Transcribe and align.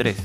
3. 0.00 0.16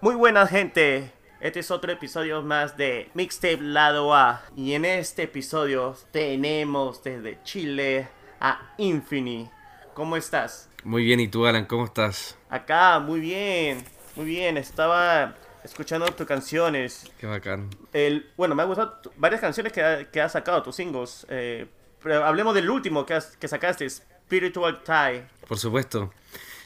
Muy 0.00 0.14
buena 0.14 0.46
gente. 0.46 1.10
Este 1.40 1.58
es 1.58 1.72
otro 1.72 1.90
episodio 1.90 2.40
más 2.40 2.76
de 2.76 3.10
Mixtape 3.14 3.58
Lado 3.60 4.14
A. 4.14 4.42
Y 4.54 4.74
en 4.74 4.84
este 4.84 5.24
episodio 5.24 5.96
tenemos 6.12 7.02
desde 7.02 7.42
Chile 7.42 8.06
a 8.38 8.74
Infini. 8.78 9.50
¿Cómo 9.94 10.16
estás? 10.16 10.68
Muy 10.84 11.02
bien, 11.02 11.18
¿y 11.18 11.26
tú, 11.26 11.44
Alan? 11.46 11.64
¿Cómo 11.64 11.86
estás? 11.86 12.38
Acá, 12.48 13.00
muy 13.00 13.18
bien. 13.18 13.84
Muy 14.14 14.24
bien. 14.24 14.56
Estaba 14.56 15.34
escuchando 15.64 16.06
tus 16.06 16.28
canciones. 16.28 17.10
Qué 17.18 17.26
bacán. 17.26 17.70
El, 17.92 18.30
bueno, 18.36 18.54
me 18.54 18.62
han 18.62 18.68
gustado 18.68 19.00
varias 19.16 19.40
canciones 19.40 19.72
que, 19.72 20.10
que 20.12 20.20
has 20.20 20.30
sacado, 20.30 20.62
tus 20.62 20.76
singles. 20.76 21.26
Eh, 21.28 21.66
pero 22.00 22.24
hablemos 22.24 22.54
del 22.54 22.70
último 22.70 23.04
que, 23.04 23.18
que 23.40 23.48
sacaste, 23.48 23.90
Spiritual 23.90 24.80
Tie. 24.84 25.24
Por 25.48 25.58
supuesto. 25.58 26.12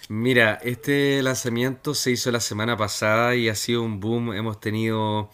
Mira, 0.09 0.55
este 0.62 1.20
lanzamiento 1.20 1.92
se 1.92 2.12
hizo 2.12 2.30
la 2.30 2.38
semana 2.38 2.77
pasada 2.77 3.34
y 3.34 3.48
ha 3.48 3.56
sido 3.56 3.83
un 3.83 3.98
boom. 3.98 4.34
Hemos 4.34 4.60
tenido 4.60 5.30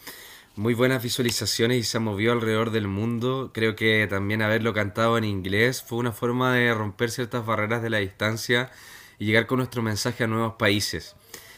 muy 0.57 0.73
buenas 0.73 1.03
visualizaciones 1.03 1.77
y 1.77 1.83
se 1.83 1.99
ha 1.99 2.01
movido 2.01 2.33
alrededor 2.33 2.71
del 2.71 2.89
mundo. 2.89 3.51
Creo 3.53 3.77
que 3.77 4.07
también 4.09 4.41
haberlo 4.41 4.73
cantado 4.73 5.19
en 5.19 5.25
inglés 5.25 5.83
fue 5.83 5.99
una 5.99 6.13
forma 6.13 6.55
de 6.55 6.73
romper 6.73 7.11
ciertas 7.11 7.45
barreras 7.45 7.83
de 7.83 7.91
la 7.91 7.99
distancia 7.99 8.71
y 9.19 9.27
llegar 9.27 9.47
con 9.47 9.59
nuestro 9.59 9.83
mensaje 9.83 10.25
a 10.25 10.27
nuevos 10.27 10.55
países. 10.55 11.16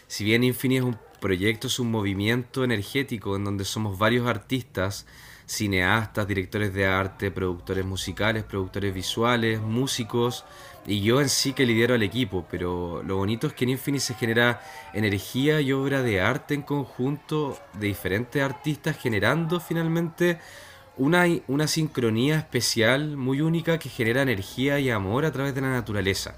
Si 0.08 0.24
bien 0.24 0.42
Infini 0.42 0.78
es 0.78 0.82
un 0.82 0.98
proyecto, 1.20 1.68
es 1.68 1.78
un 1.78 1.92
movimiento 1.92 2.64
energético 2.64 3.36
en 3.36 3.44
donde 3.44 3.64
somos 3.64 3.96
varios 3.96 4.26
artistas, 4.26 5.06
cineastas, 5.46 6.26
directores 6.26 6.74
de 6.74 6.86
arte, 6.86 7.30
productores 7.30 7.84
musicales, 7.84 8.42
productores 8.42 8.92
visuales, 8.92 9.60
músicos 9.60 10.44
y 10.86 11.00
yo 11.00 11.20
en 11.20 11.28
sí 11.28 11.52
que 11.52 11.66
lidero 11.66 11.94
al 11.94 12.02
equipo, 12.02 12.46
pero 12.50 13.02
lo 13.02 13.16
bonito 13.16 13.46
es 13.46 13.52
que 13.54 13.64
en 13.64 13.70
Infinity 13.70 14.04
se 14.04 14.14
genera 14.14 14.60
energía 14.92 15.60
y 15.60 15.72
obra 15.72 16.02
de 16.02 16.20
arte 16.20 16.54
en 16.54 16.62
conjunto 16.62 17.58
de 17.74 17.86
diferentes 17.86 18.42
artistas 18.42 18.98
generando 18.98 19.60
finalmente 19.60 20.38
una, 20.96 21.24
una 21.48 21.66
sincronía 21.66 22.38
especial 22.38 23.16
muy 23.16 23.40
única 23.40 23.78
que 23.78 23.88
genera 23.88 24.22
energía 24.22 24.78
y 24.78 24.90
amor 24.90 25.24
a 25.24 25.32
través 25.32 25.54
de 25.54 25.62
la 25.62 25.70
naturaleza. 25.70 26.36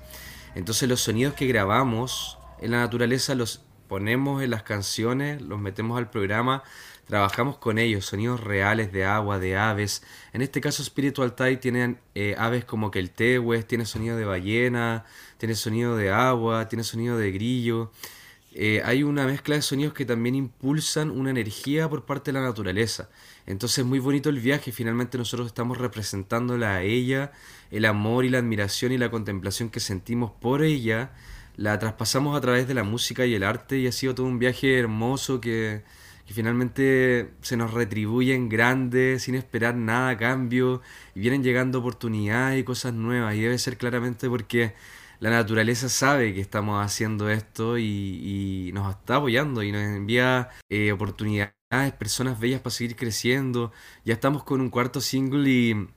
Entonces 0.54 0.88
los 0.88 1.00
sonidos 1.00 1.34
que 1.34 1.46
grabamos 1.46 2.38
en 2.60 2.70
la 2.70 2.78
naturaleza 2.78 3.34
los 3.34 3.62
ponemos 3.88 4.42
en 4.42 4.50
las 4.50 4.62
canciones, 4.62 5.42
los 5.42 5.58
metemos 5.58 5.98
al 5.98 6.10
programa 6.10 6.62
trabajamos 7.06 7.56
con 7.58 7.78
ellos, 7.78 8.04
sonidos 8.04 8.40
reales 8.40 8.92
de 8.92 9.04
agua, 9.04 9.38
de 9.38 9.56
aves. 9.56 10.02
En 10.32 10.42
este 10.42 10.60
caso 10.60 10.84
Spiritual 10.84 11.34
Tide 11.34 11.56
tiene 11.56 11.96
eh, 12.14 12.34
aves 12.36 12.64
como 12.64 12.90
que 12.90 12.98
el 12.98 13.10
tehues, 13.10 13.66
tiene 13.66 13.86
sonido 13.86 14.16
de 14.16 14.24
ballena, 14.24 15.04
tiene 15.38 15.54
sonido 15.54 15.96
de 15.96 16.10
agua, 16.10 16.68
tiene 16.68 16.84
sonido 16.84 17.16
de 17.16 17.30
grillo. 17.32 17.92
Eh, 18.52 18.82
hay 18.84 19.02
una 19.02 19.26
mezcla 19.26 19.54
de 19.54 19.62
sonidos 19.62 19.94
que 19.94 20.04
también 20.04 20.34
impulsan 20.34 21.10
una 21.10 21.30
energía 21.30 21.88
por 21.88 22.04
parte 22.06 22.32
de 22.32 22.40
la 22.40 22.44
naturaleza. 22.44 23.08
Entonces 23.46 23.78
es 23.78 23.84
muy 23.84 23.98
bonito 23.98 24.28
el 24.28 24.40
viaje, 24.40 24.72
finalmente 24.72 25.18
nosotros 25.18 25.46
estamos 25.46 25.78
representándola 25.78 26.76
a 26.76 26.82
ella, 26.82 27.32
el 27.70 27.84
amor 27.84 28.24
y 28.24 28.30
la 28.30 28.38
admiración 28.38 28.92
y 28.92 28.98
la 28.98 29.10
contemplación 29.10 29.68
que 29.68 29.78
sentimos 29.78 30.32
por 30.32 30.62
ella, 30.62 31.10
la 31.56 31.78
traspasamos 31.78 32.36
a 32.36 32.40
través 32.40 32.66
de 32.66 32.74
la 32.74 32.82
música 32.82 33.26
y 33.26 33.34
el 33.34 33.44
arte 33.44 33.78
y 33.78 33.86
ha 33.86 33.92
sido 33.92 34.14
todo 34.14 34.26
un 34.26 34.38
viaje 34.38 34.78
hermoso 34.78 35.40
que, 35.40 35.84
que 36.26 36.34
finalmente 36.34 37.30
se 37.40 37.56
nos 37.56 37.72
retribuyen 37.72 38.48
grandes, 38.48 39.22
sin 39.24 39.36
esperar 39.36 39.76
nada 39.76 40.10
a 40.10 40.16
cambio, 40.16 40.82
y 41.14 41.20
vienen 41.20 41.42
llegando 41.44 41.78
oportunidades 41.78 42.60
y 42.60 42.64
cosas 42.64 42.94
nuevas, 42.94 43.34
y 43.36 43.40
debe 43.40 43.58
ser 43.58 43.78
claramente 43.78 44.28
porque 44.28 44.74
la 45.20 45.30
naturaleza 45.30 45.88
sabe 45.88 46.34
que 46.34 46.40
estamos 46.40 46.84
haciendo 46.84 47.30
esto 47.30 47.78
y, 47.78 48.70
nos 48.74 48.94
está 48.94 49.16
apoyando 49.16 49.62
y 49.62 49.72
nos 49.72 49.82
envía 49.82 50.50
eh, 50.68 50.92
oportunidades, 50.92 51.54
personas 51.98 52.38
bellas 52.38 52.60
para 52.60 52.72
seguir 52.74 52.96
creciendo. 52.96 53.72
Ya 54.04 54.14
estamos 54.14 54.44
con 54.44 54.60
un 54.60 54.68
cuarto 54.70 55.00
single 55.00 55.48
y, 55.48 55.88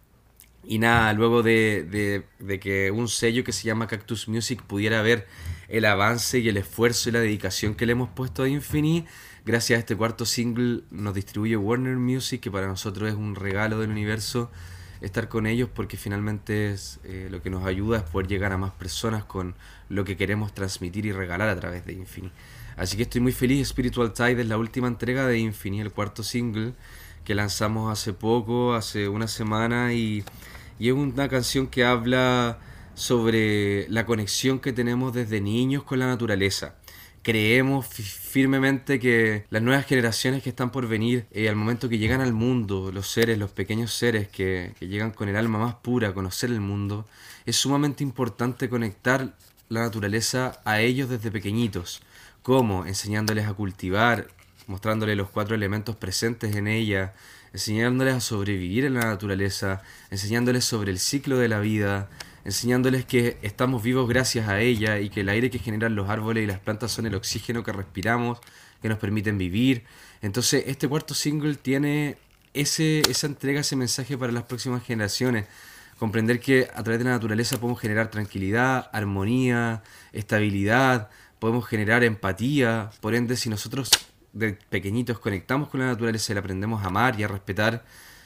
y 0.63 0.79
nada, 0.79 1.12
luego 1.13 1.44
de, 1.44 1.84
de, 1.84 2.23
de, 2.39 2.59
que 2.59 2.91
un 2.91 3.07
sello 3.07 3.44
que 3.44 3.51
se 3.51 3.63
llama 3.63 3.88
Cactus 3.88 4.28
Music 4.28 4.62
pudiera 4.63 5.01
ver 5.01 5.28
el 5.68 5.85
avance 5.85 6.39
y 6.39 6.50
el 6.50 6.57
esfuerzo 6.57 7.09
y 7.09 7.12
la 7.12 7.19
dedicación 7.19 7.75
que 7.75 7.85
le 7.85 7.94
hemos 7.94 8.09
puesto 8.09 8.44
a 8.44 8.50
Infini, 8.50 9.06
Gracias 9.50 9.78
a 9.78 9.80
este 9.80 9.96
cuarto 9.96 10.28
single 10.28 10.82
nos 10.92 11.16
distribuye 11.16 11.58
Warner 11.58 11.96
Music, 11.96 12.40
que 12.40 12.52
para 12.52 12.68
nosotros 12.68 13.10
es 13.10 13.16
un 13.16 13.34
regalo 13.34 13.80
del 13.80 13.90
universo 13.90 14.52
estar 15.02 15.28
con 15.28 15.48
ellos 15.48 15.68
porque 15.74 15.98
finalmente 15.98 16.72
es 16.72 17.00
eh, 17.04 17.30
lo 17.32 17.42
que 17.42 17.50
nos 17.50 17.66
ayuda 17.66 17.98
es 17.98 18.04
poder 18.04 18.28
llegar 18.28 18.52
a 18.52 18.60
más 18.60 18.74
personas 18.74 19.24
con 19.24 19.56
lo 19.90 20.06
que 20.06 20.16
queremos 20.18 20.54
transmitir 20.54 21.08
y 21.08 21.14
regalar 21.14 21.50
a 21.50 21.60
través 21.60 21.84
de 21.84 21.94
Infini. 21.94 22.32
Así 22.78 22.96
que 22.96 23.02
estoy 23.02 23.22
muy 23.22 23.32
feliz, 23.32 23.70
Spiritual 23.70 24.14
Tide 24.14 24.40
es 24.40 24.48
la 24.48 24.60
última 24.60 24.88
entrega 24.88 25.26
de 25.26 25.40
Infini, 25.40 25.81
el 25.81 25.92
cuarto 25.92 26.22
single 26.22 26.74
que 27.26 27.34
lanzamos 27.34 27.92
hace 27.92 28.14
poco, 28.14 28.76
hace 28.76 29.10
una 29.10 29.28
semana 29.28 29.94
y, 29.94 30.24
y 30.78 30.90
es 30.90 30.94
una 30.94 31.28
canción 31.28 31.66
que 31.66 31.86
habla 31.86 32.60
sobre 32.94 33.90
la 33.90 34.06
conexión 34.06 34.60
que 34.60 34.74
tenemos 34.74 35.12
desde 35.12 35.42
niños 35.42 35.81
con 35.86 35.98
la 35.98 36.06
naturaleza 36.06 36.76
creemos 37.22 37.88
firmemente 37.88 39.00
que 39.00 39.46
las 39.50 39.62
nuevas 39.62 39.85
generaciones 39.85 40.44
que 40.44 40.50
están 40.50 40.72
por 40.72 40.88
venir, 40.88 41.25
eh, 41.31 41.50
al 41.50 41.56
momento 41.56 41.90
que 41.90 41.97
llegan 41.97 42.22
al 42.22 42.34
mundo, 42.34 42.91
los 42.91 43.07
seres, 43.07 43.38
los 43.38 43.52
pequeños 43.52 43.94
seres 43.94 44.28
que, 44.28 44.74
que 44.80 44.88
llegan 44.88 45.12
con 45.12 45.30
el 45.30 45.35
alma 45.35 45.59
más 45.59 45.75
pura 45.75 46.09
a 46.09 46.13
conocer 46.13 46.50
el 46.50 46.62
mundo, 46.62 47.06
es 47.46 47.56
sumamente 47.56 48.03
importante 48.03 48.69
conectar 48.69 49.34
la 49.69 49.81
naturaleza 49.81 50.59
a 50.66 50.81
ellos 50.81 51.09
desde 51.09 51.31
pequeñitos. 51.31 52.02
¿Cómo? 52.41 52.85
Enseñándoles 52.85 53.47
a 53.47 53.53
cultivar, 53.53 54.28
mostrándoles 54.68 55.18
los 55.18 55.30
cuatro 55.30 55.56
elementos 55.56 55.96
presentes 55.96 56.56
en 56.56 56.68
ella, 56.68 57.13
enseñándoles 57.53 58.16
a 58.16 58.19
sobrevivir 58.22 58.86
en 58.86 58.96
la 58.96 59.06
naturaleza, 59.06 59.81
enseñándoles 60.09 60.66
sobre 60.66 60.91
el 60.91 61.00
ciclo 61.00 61.38
de 61.38 61.47
la 61.47 61.59
vida, 61.59 62.09
enseñándoles 62.50 63.06
que 63.06 63.38
estamos 63.44 63.84
vivos 63.84 64.10
gracias 64.10 64.50
a 64.50 64.60
ella 64.60 65.00
y 65.00 65.10
que 65.12 65.22
el 65.22 65.30
aire 65.30 65.52
que 65.52 65.60
generan 65.60 65.94
los 65.94 66.10
árboles 66.10 66.44
y 66.44 66.48
las 66.48 66.58
plantas 66.58 66.92
son 66.92 67.06
el 67.06 67.14
oxígeno 67.14 67.64
que 67.64 67.72
respiramos, 67.72 68.40
que 68.82 68.90
nos 68.90 68.98
permiten 68.98 69.38
vivir. 69.38 69.84
Entonces 70.24 70.64
este 70.66 70.88
cuarto 70.88 71.14
single 71.14 71.56
tiene 71.56 72.18
ese, 72.56 73.02
esa 73.02 73.28
entrega, 73.28 73.60
ese 73.60 73.76
mensaje 73.76 74.18
para 74.18 74.32
las 74.32 74.44
próximas 74.44 74.84
generaciones. 74.84 75.46
Comprender 76.00 76.40
que 76.40 76.68
a 76.74 76.82
través 76.82 76.98
de 76.98 77.06
la 77.06 77.12
naturaleza 77.12 77.60
podemos 77.60 77.80
generar 77.80 78.10
tranquilidad, 78.10 78.90
armonía, 78.94 79.84
estabilidad, 80.12 81.12
podemos 81.38 81.68
generar 81.68 82.04
empatía. 82.04 82.90
Por 83.00 83.14
ende, 83.14 83.38
si 83.38 83.50
nosotros 83.50 83.92
de 84.34 84.54
pequeñitos 84.54 85.20
conectamos 85.20 85.70
con 85.70 85.81
la 85.81 85.86
naturaleza 85.86 86.31
y 86.31 86.34
la 86.34 86.40
aprendemos 86.40 86.84
a 86.84 86.88
amar 86.88 87.20
y 87.20 87.24
a 87.24 87.28
respetar, 87.28 87.86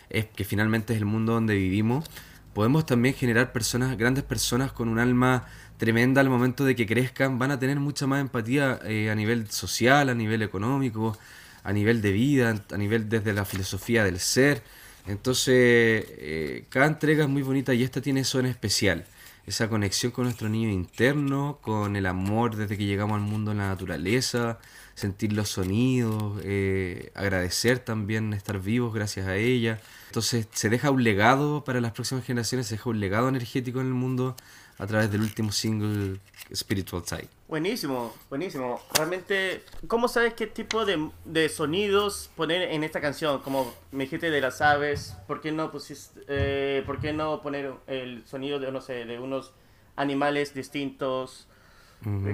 es 0.09 0.27
que 0.27 0.45
finalmente 0.45 0.93
es 0.93 0.99
el 0.99 1.05
mundo 1.05 1.33
donde 1.33 1.55
vivimos 1.55 2.05
podemos 2.53 2.85
también 2.85 3.15
generar 3.15 3.51
personas, 3.51 3.97
grandes 3.97 4.23
personas 4.23 4.71
con 4.71 4.89
un 4.89 4.99
alma 4.99 5.47
tremenda 5.77 6.21
al 6.21 6.29
momento 6.29 6.65
de 6.65 6.75
que 6.75 6.85
crezcan, 6.85 7.39
van 7.39 7.51
a 7.51 7.59
tener 7.59 7.79
mucha 7.79 8.07
más 8.07 8.21
empatía 8.21 8.79
eh, 8.85 9.09
a 9.09 9.15
nivel 9.15 9.49
social, 9.49 10.09
a 10.09 10.13
nivel 10.13 10.41
económico, 10.41 11.17
a 11.63 11.73
nivel 11.73 12.01
de 12.01 12.11
vida, 12.11 12.63
a 12.71 12.77
nivel 12.77 13.09
desde 13.09 13.33
la 13.33 13.45
filosofía 13.45 14.03
del 14.03 14.19
ser. 14.19 14.63
Entonces, 15.07 16.05
eh, 16.07 16.65
cada 16.69 16.87
entrega 16.87 17.23
es 17.23 17.29
muy 17.29 17.41
bonita 17.41 17.73
y 17.73 17.83
esta 17.83 18.01
tiene 18.01 18.21
eso 18.21 18.39
en 18.39 18.45
especial. 18.45 19.05
Esa 19.45 19.67
conexión 19.67 20.11
con 20.13 20.23
nuestro 20.25 20.47
niño 20.47 20.69
interno, 20.69 21.59
con 21.61 21.97
el 21.97 22.05
amor 22.05 22.55
desde 22.55 22.77
que 22.77 22.85
llegamos 22.85 23.15
al 23.15 23.23
mundo 23.23 23.51
en 23.51 23.57
la 23.57 23.67
naturaleza, 23.67 24.59
sentir 24.95 25.33
los 25.33 25.49
sonidos, 25.49 26.39
eh, 26.45 27.11
agradecer 27.15 27.79
también 27.79 28.33
estar 28.33 28.59
vivos 28.61 28.93
gracias 28.93 29.27
a 29.27 29.35
ella. 29.35 29.81
Entonces 30.13 30.47
se 30.51 30.69
deja 30.69 30.91
un 30.91 31.03
legado 31.03 31.63
para 31.63 31.81
las 31.81 31.91
próximas 31.91 32.23
generaciones, 32.23 32.67
se 32.67 32.75
deja 32.75 32.87
un 32.87 32.99
legado 32.99 33.29
energético 33.29 33.81
en 33.81 33.87
el 33.87 33.93
mundo 33.95 34.35
a 34.77 34.85
través 34.85 35.11
del 35.11 35.21
último 35.21 35.51
single 35.51 36.19
Spiritual 36.53 37.01
Side. 37.03 37.29
Buenísimo, 37.47 38.13
buenísimo. 38.29 38.79
Realmente, 38.93 39.63
¿cómo 39.87 40.07
sabes 40.07 40.35
qué 40.35 40.45
tipo 40.45 40.85
de, 40.85 41.09
de, 41.25 41.49
sonidos 41.49 42.29
poner 42.35 42.61
en 42.61 42.83
esta 42.83 43.01
canción? 43.01 43.41
Como 43.41 43.73
me 43.91 44.03
dijiste 44.03 44.29
de 44.29 44.39
las 44.39 44.61
aves, 44.61 45.15
¿por 45.25 45.41
qué 45.41 45.51
no 45.51 45.71
pusiste, 45.71 46.21
eh, 46.27 46.83
¿por 46.85 46.99
qué 46.99 47.11
no 47.11 47.41
poner 47.41 47.73
el 47.87 48.23
sonido 48.27 48.59
de, 48.59 48.71
no 48.71 48.81
sé, 48.81 49.05
de 49.05 49.17
unos 49.17 49.51
animales 49.95 50.53
distintos? 50.53 51.47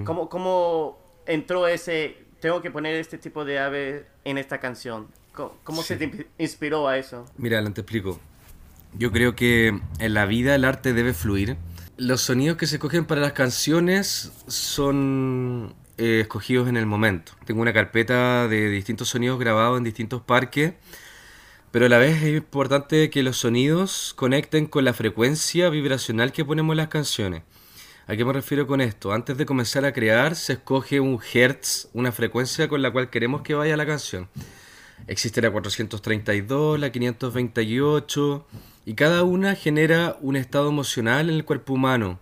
¿Cómo, 0.03 0.27
¿Cómo 0.27 0.99
entró 1.25 1.65
ese 1.65 2.17
tengo 2.41 2.61
que 2.61 2.71
poner 2.71 2.95
este 2.95 3.17
tipo 3.17 3.45
de 3.45 3.59
ave 3.59 4.05
en 4.25 4.37
esta 4.37 4.59
canción? 4.59 5.07
¿Cómo, 5.63 5.83
se 5.83 5.95
te 5.95 6.27
inspiró 6.37 6.87
a 6.87 6.97
eso? 6.97 7.25
Mira, 7.37 7.63
te 7.71 7.81
explico. 7.81 8.19
Yo 8.93 9.11
creo 9.11 9.35
que 9.35 9.79
en 9.99 10.13
la 10.13 10.25
vida 10.25 10.55
el 10.55 10.65
arte 10.65 10.93
debe 10.93 11.13
fluir. 11.13 11.57
Los 11.97 12.21
sonidos 12.21 12.57
que 12.57 12.67
se 12.67 12.75
escogen 12.75 13.05
para 13.05 13.21
las 13.21 13.33
canciones 13.33 14.31
son 14.47 15.75
eh, 15.97 16.21
escogidos 16.21 16.67
en 16.67 16.77
el 16.77 16.85
momento. 16.85 17.33
Tengo 17.45 17.61
una 17.61 17.73
carpeta 17.73 18.47
de 18.47 18.69
distintos 18.69 19.09
sonidos 19.09 19.39
grabados 19.39 19.77
en 19.77 19.83
distintos 19.83 20.21
parques, 20.21 20.73
pero 21.71 21.85
a 21.85 21.89
la 21.89 21.97
vez 21.97 22.23
es 22.23 22.35
importante 22.35 23.09
que 23.09 23.21
los 23.21 23.37
sonidos 23.37 24.13
conecten 24.15 24.65
con 24.65 24.85
la 24.85 24.93
frecuencia 24.93 25.69
vibracional 25.69 26.31
que 26.31 26.45
ponemos 26.45 26.73
en 26.73 26.77
las 26.77 26.87
canciones. 26.87 27.43
¿A 28.07 28.15
qué 28.15 28.25
me 28.25 28.33
refiero 28.33 28.65
con 28.65 28.81
esto? 28.81 29.13
Antes 29.13 29.37
de 29.37 29.45
comenzar 29.45 29.85
a 29.85 29.93
crear, 29.93 30.35
se 30.35 30.53
escoge 30.53 30.99
un 30.99 31.19
hertz, 31.31 31.89
una 31.93 32.11
frecuencia 32.11 32.67
con 32.67 32.81
la 32.81 32.91
cual 32.91 33.11
queremos 33.11 33.43
que 33.43 33.53
vaya 33.53 33.77
la 33.77 33.85
canción. 33.85 34.27
Existe 35.07 35.41
la 35.41 35.51
432, 35.51 36.79
la 36.79 36.91
528, 36.91 38.47
y 38.85 38.93
cada 38.93 39.23
una 39.23 39.55
genera 39.55 40.17
un 40.21 40.35
estado 40.35 40.69
emocional 40.69 41.29
en 41.29 41.35
el 41.35 41.45
cuerpo 41.45 41.73
humano 41.73 42.19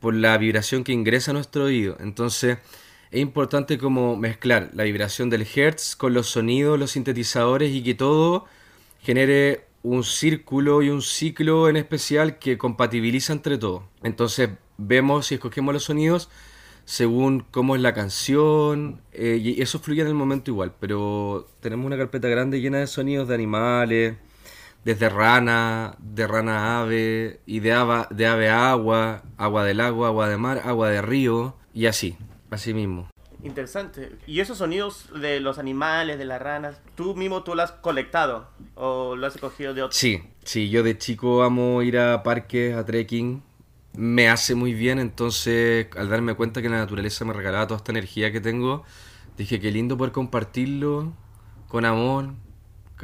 por 0.00 0.14
la 0.14 0.36
vibración 0.38 0.84
que 0.84 0.92
ingresa 0.92 1.30
a 1.30 1.34
nuestro 1.34 1.64
oído. 1.64 1.96
Entonces, 2.00 2.58
es 3.10 3.20
importante 3.20 3.78
como 3.78 4.16
mezclar 4.16 4.70
la 4.74 4.84
vibración 4.84 5.30
del 5.30 5.46
hertz 5.54 5.94
con 5.96 6.14
los 6.14 6.28
sonidos, 6.28 6.78
los 6.78 6.92
sintetizadores 6.92 7.72
y 7.72 7.82
que 7.82 7.94
todo 7.94 8.46
genere 9.00 9.66
un 9.82 10.02
círculo 10.02 10.82
y 10.82 10.90
un 10.90 11.02
ciclo 11.02 11.68
en 11.68 11.76
especial 11.76 12.38
que 12.38 12.58
compatibiliza 12.58 13.32
entre 13.32 13.58
todo. 13.58 13.88
Entonces, 14.02 14.50
vemos 14.78 15.30
y 15.30 15.34
escogemos 15.34 15.74
los 15.74 15.84
sonidos 15.84 16.30
según 16.84 17.44
cómo 17.50 17.76
es 17.76 17.82
la 17.82 17.94
canción, 17.94 19.00
eh, 19.12 19.38
y 19.40 19.62
eso 19.62 19.78
fluye 19.78 20.02
en 20.02 20.08
el 20.08 20.14
momento 20.14 20.50
igual, 20.50 20.72
pero 20.78 21.48
tenemos 21.60 21.86
una 21.86 21.96
carpeta 21.96 22.28
grande 22.28 22.60
llena 22.60 22.78
de 22.78 22.86
sonidos 22.86 23.28
de 23.28 23.34
animales, 23.34 24.16
desde 24.84 25.08
rana, 25.08 25.96
de 25.98 26.26
rana 26.26 26.80
ave, 26.80 27.40
y 27.46 27.60
de, 27.60 27.72
ave, 27.72 28.06
de 28.10 28.26
ave 28.26 28.50
agua, 28.50 29.22
agua 29.36 29.64
del 29.64 29.80
agua, 29.80 30.08
agua 30.08 30.28
de 30.28 30.36
mar, 30.36 30.62
agua 30.64 30.90
de 30.90 31.02
río, 31.02 31.56
y 31.72 31.86
así, 31.86 32.16
así 32.50 32.74
mismo. 32.74 33.08
Interesante. 33.44 34.12
¿Y 34.26 34.40
esos 34.40 34.58
sonidos 34.58 35.08
de 35.20 35.40
los 35.40 35.58
animales, 35.58 36.18
de 36.18 36.24
las 36.24 36.40
ranas, 36.40 36.80
tú 36.94 37.16
mismo 37.16 37.42
tú 37.42 37.54
lo 37.54 37.62
has 37.62 37.72
colectado 37.72 38.48
o 38.76 39.16
lo 39.16 39.26
has 39.26 39.34
escogido 39.34 39.74
de 39.74 39.82
otros? 39.82 39.96
Sí, 39.96 40.22
sí, 40.44 40.70
yo 40.70 40.84
de 40.84 40.96
chico 40.96 41.42
amo 41.42 41.82
ir 41.82 41.98
a 41.98 42.22
parques, 42.22 42.76
a 42.76 42.84
trekking, 42.84 43.42
me 43.96 44.28
hace 44.28 44.54
muy 44.54 44.74
bien, 44.74 44.98
entonces 44.98 45.88
al 45.96 46.08
darme 46.08 46.34
cuenta 46.34 46.62
que 46.62 46.68
la 46.68 46.78
naturaleza 46.78 47.24
me 47.24 47.32
regalaba 47.32 47.66
toda 47.66 47.78
esta 47.78 47.92
energía 47.92 48.32
que 48.32 48.40
tengo, 48.40 48.84
dije 49.36 49.60
que 49.60 49.70
lindo 49.70 49.96
poder 49.96 50.12
compartirlo 50.12 51.12
con 51.68 51.84
amor 51.84 52.30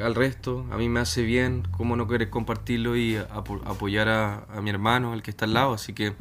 al 0.03 0.15
resto, 0.15 0.65
a 0.71 0.77
mí 0.77 0.87
me 0.87 0.99
hace 1.01 1.23
bien, 1.23 1.63
cómo 1.71 1.95
no 1.95 2.07
querer 2.07 2.29
compartirlo 2.29 2.95
y 2.95 3.17
apoyar 3.17 4.07
a, 4.07 4.61
mi 4.61 4.69
hermano, 4.69 5.11
al 5.11 5.21
que 5.21 5.31
está 5.31 5.45
al 5.45 5.53
lado, 5.53 5.73
así 5.73 5.93
que 5.93 6.13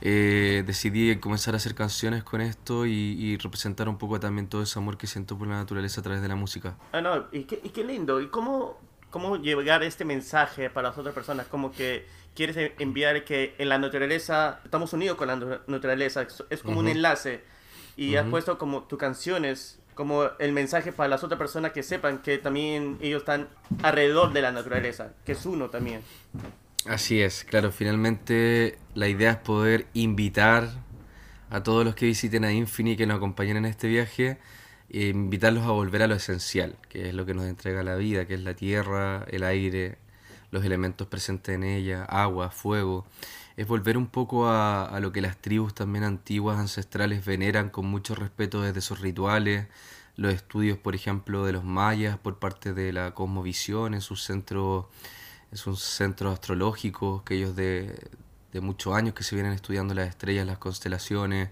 eh, 0.00 0.64
decidí 0.66 1.14
comenzar 1.16 1.54
a 1.54 1.58
hacer 1.58 1.74
canciones 1.74 2.24
con 2.24 2.40
esto 2.40 2.86
y, 2.86 3.36
representar 3.36 3.88
un 3.88 3.98
poco 3.98 4.18
también 4.18 4.48
todo 4.48 4.62
ese 4.62 4.78
amor 4.78 4.96
que 4.96 5.06
siento 5.06 5.36
por 5.36 5.46
la 5.46 5.56
naturaleza 5.56 6.00
a 6.00 6.04
través 6.04 6.22
de 6.22 6.28
la 6.28 6.36
música. 6.36 6.76
Ah, 6.92 7.00
no, 7.00 7.26
y 7.32 7.44
qué, 7.44 7.60
y 7.62 7.68
qué 7.68 7.84
lindo, 7.84 8.20
y 8.20 8.28
cómo, 8.28 8.78
cómo 9.16 9.38
llegar 9.38 9.82
este 9.82 10.04
mensaje 10.04 10.68
para 10.68 10.90
las 10.90 10.98
otras 10.98 11.14
personas, 11.14 11.46
como 11.46 11.72
que 11.72 12.04
quieres 12.34 12.72
enviar 12.78 13.24
que 13.24 13.54
en 13.56 13.70
la 13.70 13.78
naturaleza, 13.78 14.60
estamos 14.62 14.92
unidos 14.92 15.16
con 15.16 15.28
la 15.28 15.60
naturaleza, 15.66 16.26
es 16.50 16.62
como 16.62 16.80
un 16.80 16.88
enlace. 16.88 17.40
Y 17.96 18.16
has 18.16 18.26
puesto 18.26 18.58
como 18.58 18.82
tus 18.82 18.98
canciones, 18.98 19.78
como 19.94 20.24
el 20.38 20.52
mensaje 20.52 20.92
para 20.92 21.08
las 21.08 21.24
otras 21.24 21.38
personas 21.38 21.72
que 21.72 21.82
sepan 21.82 22.18
que 22.18 22.36
también 22.36 22.98
ellos 23.00 23.22
están 23.22 23.48
alrededor 23.82 24.34
de 24.34 24.42
la 24.42 24.52
naturaleza, 24.52 25.14
que 25.24 25.32
es 25.32 25.46
uno 25.46 25.70
también. 25.70 26.02
Así 26.84 27.22
es, 27.22 27.42
claro, 27.42 27.72
finalmente 27.72 28.78
la 28.94 29.08
idea 29.08 29.30
es 29.30 29.38
poder 29.38 29.86
invitar 29.94 30.68
a 31.48 31.62
todos 31.62 31.86
los 31.86 31.94
que 31.94 32.04
visiten 32.04 32.44
a 32.44 32.52
Infini, 32.52 32.98
que 32.98 33.06
nos 33.06 33.16
acompañen 33.16 33.56
en 33.56 33.64
este 33.64 33.88
viaje, 33.88 34.36
invitarlos 34.90 35.64
a 35.64 35.70
volver 35.70 36.02
a 36.02 36.06
lo 36.06 36.14
esencial, 36.14 36.76
que 36.88 37.08
es 37.08 37.14
lo 37.14 37.26
que 37.26 37.34
nos 37.34 37.46
entrega 37.46 37.82
la 37.82 37.96
vida, 37.96 38.26
que 38.26 38.34
es 38.34 38.40
la 38.40 38.54
tierra, 38.54 39.24
el 39.28 39.42
aire, 39.42 39.98
los 40.50 40.64
elementos 40.64 41.06
presentes 41.08 41.54
en 41.54 41.64
ella, 41.64 42.04
agua, 42.04 42.50
fuego. 42.50 43.06
Es 43.56 43.66
volver 43.66 43.96
un 43.96 44.06
poco 44.06 44.48
a, 44.48 44.98
lo 45.00 45.12
que 45.12 45.20
las 45.20 45.38
tribus 45.38 45.74
también 45.74 46.04
antiguas, 46.04 46.58
ancestrales, 46.58 47.24
veneran 47.24 47.70
con 47.70 47.86
mucho 47.86 48.14
respeto 48.14 48.62
desde 48.62 48.80
sus 48.80 49.00
rituales, 49.00 49.66
los 50.16 50.32
estudios, 50.32 50.78
por 50.78 50.94
ejemplo, 50.94 51.44
de 51.44 51.52
los 51.52 51.64
mayas 51.64 52.18
por 52.18 52.38
parte 52.38 52.72
de 52.72 52.92
la 52.92 53.12
cosmovisión 53.12 53.94
en 53.94 54.00
sus 54.00 54.22
centros, 54.22 54.86
en 55.50 55.58
sus 55.58 55.82
centros 55.82 56.32
astrológicos, 56.32 57.22
que 57.22 57.34
ellos 57.34 57.56
de, 57.56 57.98
de 58.52 58.60
muchos 58.60 58.94
años 58.94 59.14
que 59.14 59.24
se 59.24 59.34
vienen 59.34 59.52
estudiando 59.52 59.94
las 59.94 60.08
estrellas, 60.08 60.46
las 60.46 60.58
constelaciones, 60.58 61.50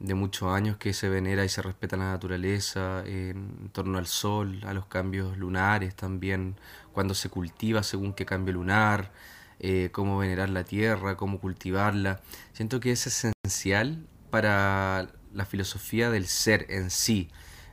de 0.00 0.14
muchos 0.14 0.52
años 0.52 0.78
que 0.78 0.94
se 0.94 1.08
venera 1.08 1.44
y 1.44 1.48
se 1.50 1.60
respeta 1.62 1.96
la 1.96 2.10
naturaleza 2.10 3.04
en 3.06 3.68
torno 3.72 3.98
al 3.98 4.06
sol, 4.06 4.60
a 4.64 4.72
los 4.72 4.86
cambios 4.86 5.36
lunares 5.36 5.94
también, 5.94 6.56
cuando 6.92 7.14
se 7.14 7.28
cultiva 7.28 7.82
según 7.82 8.14
qué 8.14 8.24
cambio 8.24 8.54
lunar, 8.54 9.12
eh, 9.60 9.90
cómo 9.92 10.18
venerar 10.18 10.48
la 10.48 10.64
tierra, 10.64 11.16
cómo 11.16 11.38
cultivarla. 11.38 12.20
Siento 12.54 12.80
que 12.80 12.92
es 12.92 13.06
esencial 13.06 14.06
para 14.30 15.10
la 15.34 15.44
filosofía 15.44 16.10
del 16.10 16.26
ser 16.26 16.66
en 16.70 16.90
sí. 16.90 17.30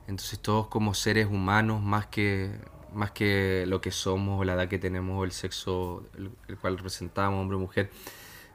Entonces 0.08 0.40
todos 0.40 0.68
como 0.68 0.94
seres 0.94 1.28
humanos, 1.28 1.82
más 1.82 2.08
que, 2.08 2.52
más 2.94 3.12
que 3.12 3.64
lo 3.68 3.80
que 3.80 3.92
somos 3.92 4.42
o 4.42 4.44
la 4.44 4.56
edad 4.56 4.68
que 4.68 4.80
tenemos 4.80 5.18
o 5.18 5.24
el 5.24 5.32
sexo 5.32 6.06
el 6.48 6.58
cual 6.58 6.78
representamos, 6.78 7.40
hombre 7.42 7.56
o 7.56 7.60
mujer, 7.62 7.90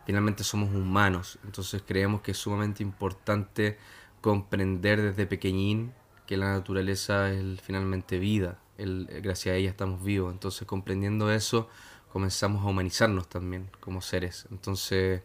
finalmente 0.06 0.44
somos 0.44 0.74
humanos, 0.74 1.38
entonces 1.44 1.82
creemos 1.86 2.22
que 2.22 2.32
es 2.32 2.38
sumamente 2.38 2.82
importante 2.82 3.78
comprender 4.20 5.00
desde 5.00 5.26
pequeñín 5.26 5.92
que 6.26 6.36
la 6.36 6.52
naturaleza 6.52 7.30
es 7.30 7.60
finalmente 7.60 8.18
vida, 8.18 8.58
el, 8.78 9.08
gracias 9.22 9.54
a 9.54 9.56
ella 9.56 9.70
estamos 9.70 10.02
vivos, 10.02 10.32
entonces 10.32 10.66
comprendiendo 10.66 11.32
eso 11.32 11.68
comenzamos 12.12 12.64
a 12.64 12.68
humanizarnos 12.68 13.28
también 13.28 13.68
como 13.80 14.02
seres, 14.02 14.46
entonces 14.50 15.22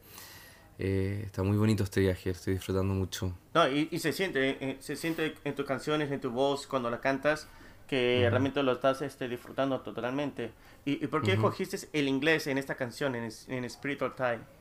eh, 0.79 1.23
está 1.25 1.43
muy 1.43 1.57
bonito 1.57 1.83
este 1.83 2.01
viaje, 2.01 2.29
estoy 2.29 2.53
disfrutando 2.53 2.93
mucho. 2.93 3.33
No, 3.53 3.67
y, 3.67 3.87
se 3.99 4.13
siente, 4.13 4.57
eh, 4.61 4.77
se 4.79 4.95
siente 4.95 5.33
en 5.43 5.55
tus 5.55 5.65
canciones, 5.65 6.11
en 6.11 6.21
tu 6.21 6.29
voz, 6.29 6.67
cuando 6.67 6.89
la 6.89 7.01
cantas, 7.01 7.47
que 7.87 8.27
realmente 8.29 8.61
lo 8.61 8.73
estás 8.73 9.01
este, 9.01 9.27
disfrutando 9.27 9.79
totalmente. 9.81 10.51
¿Y, 10.85 11.07
por 11.07 11.23
qué 11.23 11.33
escogiste 11.33 11.77
el 11.93 12.07
inglés 12.07 12.47
en 12.47 12.57
esta 12.57 12.75
canción, 12.75 13.15
en, 13.15 13.29
en 13.47 13.69
Spiritual 13.69 14.13
Time? 14.15 14.56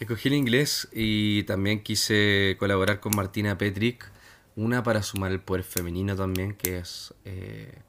Escogí 0.00 0.28
el 0.28 0.34
inglés 0.34 0.88
y 0.92 1.44
también 1.44 1.82
quise 1.82 2.56
colaborar 2.58 3.00
con 3.00 3.14
Martina 3.14 3.56
Petrick, 3.56 4.10
una 4.56 4.82
para 4.82 5.02
sumar 5.02 5.32
el 5.32 5.40
poder 5.40 5.64
femenino 5.64 6.16
también, 6.16 6.54
que 6.54 6.78
es 6.78 7.14
eh, 7.24 7.82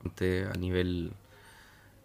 a 0.53 0.57
nivel 0.57 1.13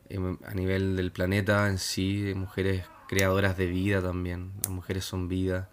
em, 0.08 0.38
a 0.46 0.54
nivel 0.54 0.96
del 0.96 1.12
planeta 1.12 1.68
en 1.68 1.78
sí, 1.78 2.32
mujeres 2.34 2.84
creadoras 3.08 3.56
de 3.56 3.66
vida 3.66 4.00
también, 4.00 4.52
las 4.62 4.72
mujeres 4.72 5.04
son 5.04 5.28
vida. 5.28 5.68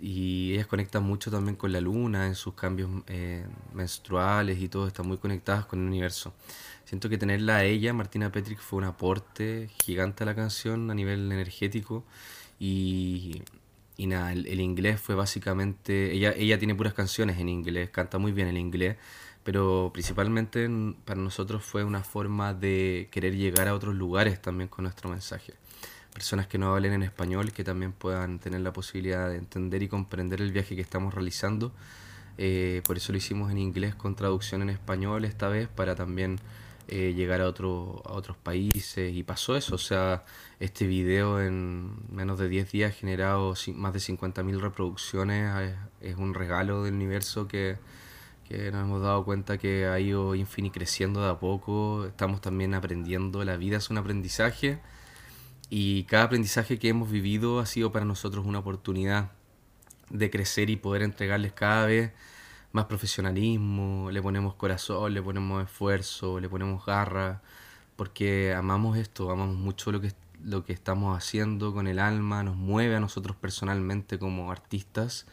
Y 0.00 0.52
ellas 0.54 0.66
conectan 0.66 1.02
mucho 1.04 1.30
también 1.30 1.56
con 1.56 1.72
la 1.72 1.80
luna 1.80 2.26
en 2.26 2.34
sus 2.34 2.54
cambios 2.54 2.90
eh, 3.06 3.46
menstruales 3.72 4.60
y 4.60 4.68
todo, 4.68 4.86
están 4.86 5.06
muy 5.06 5.18
conectadas 5.18 5.64
con 5.66 5.80
el 5.80 5.86
universo. 5.86 6.34
Siento 6.84 7.08
que 7.08 7.16
tenerla 7.16 7.56
a 7.58 7.64
ella, 7.64 7.92
Martina 7.94 8.30
Petrick, 8.30 8.58
fue 8.58 8.78
un 8.78 8.84
aporte 8.84 9.70
gigante 9.82 10.24
a 10.24 10.26
la 10.26 10.34
canción 10.34 10.90
a 10.90 10.94
nivel 10.94 11.30
energético 11.32 12.04
y, 12.64 13.42
y 13.96 14.06
nada, 14.06 14.30
el, 14.30 14.60
inglés 14.60 15.00
fue 15.00 15.16
básicamente, 15.16 16.12
ella, 16.12 16.32
ella 16.36 16.60
tiene 16.60 16.76
puras 16.76 16.94
canciones 16.94 17.40
en 17.40 17.48
inglés, 17.48 17.90
canta 17.90 18.18
muy 18.18 18.30
bien 18.30 18.46
el 18.46 18.56
inglés, 18.56 18.98
pero 19.42 19.90
principalmente 19.92 20.70
para 21.04 21.20
nosotros 21.20 21.64
fue 21.64 21.82
una 21.82 22.04
forma 22.04 22.54
de 22.54 23.08
querer 23.10 23.34
llegar 23.34 23.66
a 23.66 23.74
otros 23.74 23.96
lugares 23.96 24.40
también 24.40 24.68
con 24.68 24.84
nuestro 24.84 25.10
mensaje. 25.10 25.54
Personas 26.14 26.46
que 26.46 26.56
no 26.56 26.72
hablen 26.72 26.92
en 26.92 27.02
español, 27.02 27.50
que 27.52 27.64
también 27.64 27.90
puedan 27.90 28.38
tener 28.38 28.60
la 28.60 28.72
posibilidad 28.72 29.28
de 29.28 29.38
entender 29.38 29.82
y 29.82 29.88
comprender 29.88 30.40
el 30.40 30.52
viaje 30.52 30.76
que 30.76 30.82
estamos 30.82 31.12
realizando. 31.14 31.72
Eh, 32.38 32.82
por 32.84 32.96
eso 32.96 33.10
lo 33.10 33.18
hicimos 33.18 33.50
en 33.50 33.58
inglés 33.58 33.96
con 33.96 34.14
traducción 34.14 34.62
en 34.62 34.70
español 34.70 35.24
esta 35.24 35.48
vez, 35.48 35.66
para 35.66 35.96
también 35.96 36.38
eh, 36.94 37.14
llegar 37.14 37.40
a, 37.40 37.46
otro, 37.46 38.02
a 38.04 38.12
otros 38.12 38.36
países 38.36 39.14
y 39.14 39.22
pasó 39.22 39.56
eso, 39.56 39.76
o 39.76 39.78
sea, 39.78 40.26
este 40.60 40.86
video 40.86 41.40
en 41.40 41.90
menos 42.14 42.38
de 42.38 42.50
10 42.50 42.70
días 42.70 42.92
ha 42.92 42.94
generado 42.94 43.54
más 43.74 43.94
de 43.94 43.98
50.000 43.98 44.60
reproducciones, 44.60 45.74
es, 46.02 46.16
un 46.16 46.34
regalo 46.34 46.82
del 46.82 46.92
universo 46.92 47.48
que, 47.48 47.78
que, 48.46 48.70
nos 48.70 48.82
hemos 48.82 49.00
dado 49.00 49.24
cuenta 49.24 49.56
que 49.56 49.86
ha 49.86 49.98
ido 50.00 50.34
Infini 50.34 50.70
creciendo 50.70 51.22
de 51.22 51.30
a 51.30 51.38
poco, 51.40 52.04
estamos 52.04 52.42
también 52.42 52.74
aprendiendo, 52.74 53.42
la 53.42 53.56
vida 53.56 53.78
es 53.78 53.88
un 53.88 53.96
aprendizaje 53.96 54.78
y 55.70 56.04
cada 56.04 56.24
aprendizaje 56.24 56.78
que 56.78 56.90
hemos 56.90 57.10
vivido 57.10 57.58
ha 57.58 57.64
sido 57.64 57.90
para 57.90 58.04
nosotros 58.04 58.44
una 58.44 58.58
oportunidad 58.58 59.32
de 60.10 60.28
crecer 60.28 60.68
y 60.68 60.76
poder 60.76 61.00
entregarles 61.00 61.54
cada 61.54 61.86
vez 61.86 62.12
más 62.72 62.86
profesionalismo, 62.86 64.10
le 64.10 64.22
ponemos 64.22 64.54
corazón, 64.54 65.14
le 65.14 65.22
ponemos 65.22 65.62
esfuerzo, 65.62 66.40
le 66.40 66.48
ponemos 66.48 66.84
garra, 66.84 67.42
porque 67.96 68.54
amamos 68.54 68.96
esto, 68.96 69.30
amamos 69.30 69.56
mucho 69.56 69.92
lo 69.92 70.00
que, 70.00 70.12
lo 70.44 70.64
que 70.64 70.72
estamos 70.72 71.16
haciendo 71.16 71.72
con 71.74 71.86
el 71.86 71.98
alma, 71.98 72.42
nos 72.42 72.56
mueve 72.56 72.96
a 72.96 73.00
nosotros 73.00 73.36
personalmente 73.36 74.18
como 74.18 74.50
artistas. 74.50 75.26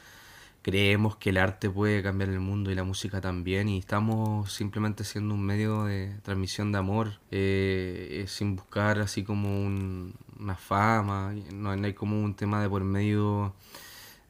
Creemos 0.61 1.15
que 1.15 1.29
el 1.29 1.37
arte 1.37 1.69
puede 1.69 2.03
cambiar 2.03 2.29
el 2.29 2.41
mundo 2.41 2.69
y 2.69 2.75
la 2.75 2.83
música 2.83 3.21
también 3.21 3.69
y 3.69 3.77
estamos 3.79 4.51
simplemente 4.51 5.05
siendo 5.05 5.33
un 5.33 5.41
medio 5.45 5.85
de 5.85 6.17
transmisión 6.21 6.73
de 6.73 6.77
amor 6.77 7.13
eh, 7.31 8.25
sin 8.27 8.57
buscar 8.57 8.99
así 8.99 9.23
como 9.23 9.65
una 9.65 10.55
fama, 10.55 11.33
no 11.53 11.71
hay 11.71 11.93
como 11.93 12.21
un 12.21 12.35
tema 12.35 12.61
de 12.61 12.67
por 12.67 12.83
medio 12.83 13.53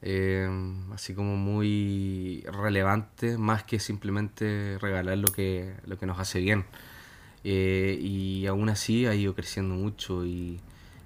eh, 0.02 0.48
así 0.92 1.14
como 1.14 1.36
muy 1.36 2.44
relevante, 2.46 3.38
más 3.38 3.64
que 3.64 3.80
simplemente 3.80 4.78
regalar 4.80 5.18
lo 5.18 5.28
que, 5.32 5.74
lo 5.86 5.98
que 5.98 6.06
nos 6.06 6.18
hace 6.18 6.40
bien. 6.40 6.64
Eh, 7.44 7.98
y 8.00 8.46
aún 8.46 8.68
así 8.68 9.06
ha 9.06 9.14
ido 9.14 9.34
creciendo 9.34 9.74
mucho 9.74 10.26
y, 10.26 10.60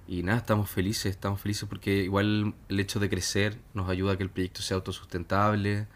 y 0.08 0.22
nada, 0.22 0.38
estamos 0.38 0.70
felices, 0.70 1.06
estamos 1.06 1.40
felices 1.40 1.68
porque 1.68 1.98
igual 2.02 2.54
el 2.68 2.80
hecho 2.80 2.98
de 3.00 3.08
crecer 3.08 3.58
nos 3.72 3.88
ayuda 3.88 4.14
a 4.14 4.16
que 4.16 4.24
el 4.24 4.30
proyecto 4.30 4.62
sea 4.62 4.76
autosustentable, 4.76 5.86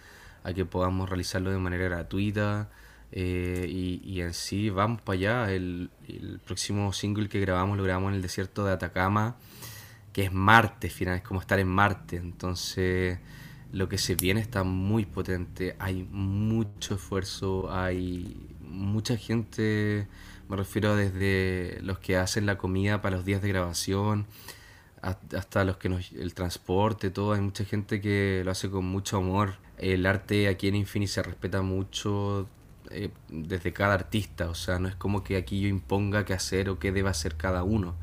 a 0.44 0.52
que 0.52 0.64
podamos 0.64 1.08
realizarlo 1.08 1.50
de 1.50 1.58
manera 1.58 1.84
gratuita 1.84 2.70
eh, 3.12 3.66
y, 3.68 4.00
y, 4.04 4.20
en 4.20 4.34
sí 4.34 4.70
vamos 4.70 5.00
para 5.02 5.18
allá. 5.18 5.52
El, 5.52 5.90
el, 6.08 6.40
próximo 6.44 6.92
single 6.92 7.28
que 7.28 7.40
grabamos 7.40 7.76
lo 7.76 7.84
grabamos 7.84 8.10
en 8.10 8.16
el 8.16 8.22
desierto 8.22 8.64
de 8.64 8.72
Atacama, 8.72 9.36
que 10.18 10.24
es 10.24 10.32
Marte, 10.32 10.90
final, 10.90 11.18
es 11.18 11.22
como 11.22 11.38
estar 11.38 11.60
en 11.60 11.68
Marte. 11.68 12.16
Entonces 12.16 13.20
lo 13.70 13.88
que 13.88 13.98
se 13.98 14.16
viene 14.16 14.40
está 14.40 14.64
muy 14.64 15.06
potente, 15.06 15.76
hay 15.78 16.08
mucho 16.10 16.96
esfuerzo, 16.96 17.70
hay 17.70 18.48
mucha 18.60 19.16
gente, 19.16 20.08
me 20.48 20.56
refiero 20.56 20.96
desde 20.96 21.78
los 21.82 22.00
que 22.00 22.16
hacen 22.16 22.46
la 22.46 22.58
comida 22.58 23.00
para 23.00 23.14
los 23.14 23.24
días 23.24 23.40
de 23.42 23.48
grabación, 23.48 24.26
hasta 25.02 25.62
los 25.62 25.76
que 25.76 25.88
nos, 25.88 26.10
el 26.10 26.34
transporte, 26.34 27.10
todo, 27.10 27.34
hay 27.34 27.40
mucha 27.40 27.64
gente 27.64 28.00
que 28.00 28.42
lo 28.44 28.50
hace 28.50 28.68
con 28.70 28.86
mucho 28.86 29.18
amor. 29.18 29.58
El 29.76 30.04
arte 30.04 30.48
aquí 30.48 30.66
en 30.66 30.74
Infini 30.74 31.06
se 31.06 31.22
respeta 31.22 31.62
mucho 31.62 32.48
eh, 32.90 33.10
desde 33.28 33.72
cada 33.72 33.94
artista, 33.94 34.50
o 34.50 34.56
sea, 34.56 34.80
no 34.80 34.88
es 34.88 34.96
como 34.96 35.22
que 35.22 35.36
aquí 35.36 35.60
yo 35.60 35.68
imponga 35.68 36.24
qué 36.24 36.34
hacer 36.34 36.70
o 36.70 36.80
qué 36.80 36.90
debe 36.90 37.08
hacer 37.08 37.36
cada 37.36 37.62
uno. 37.62 37.94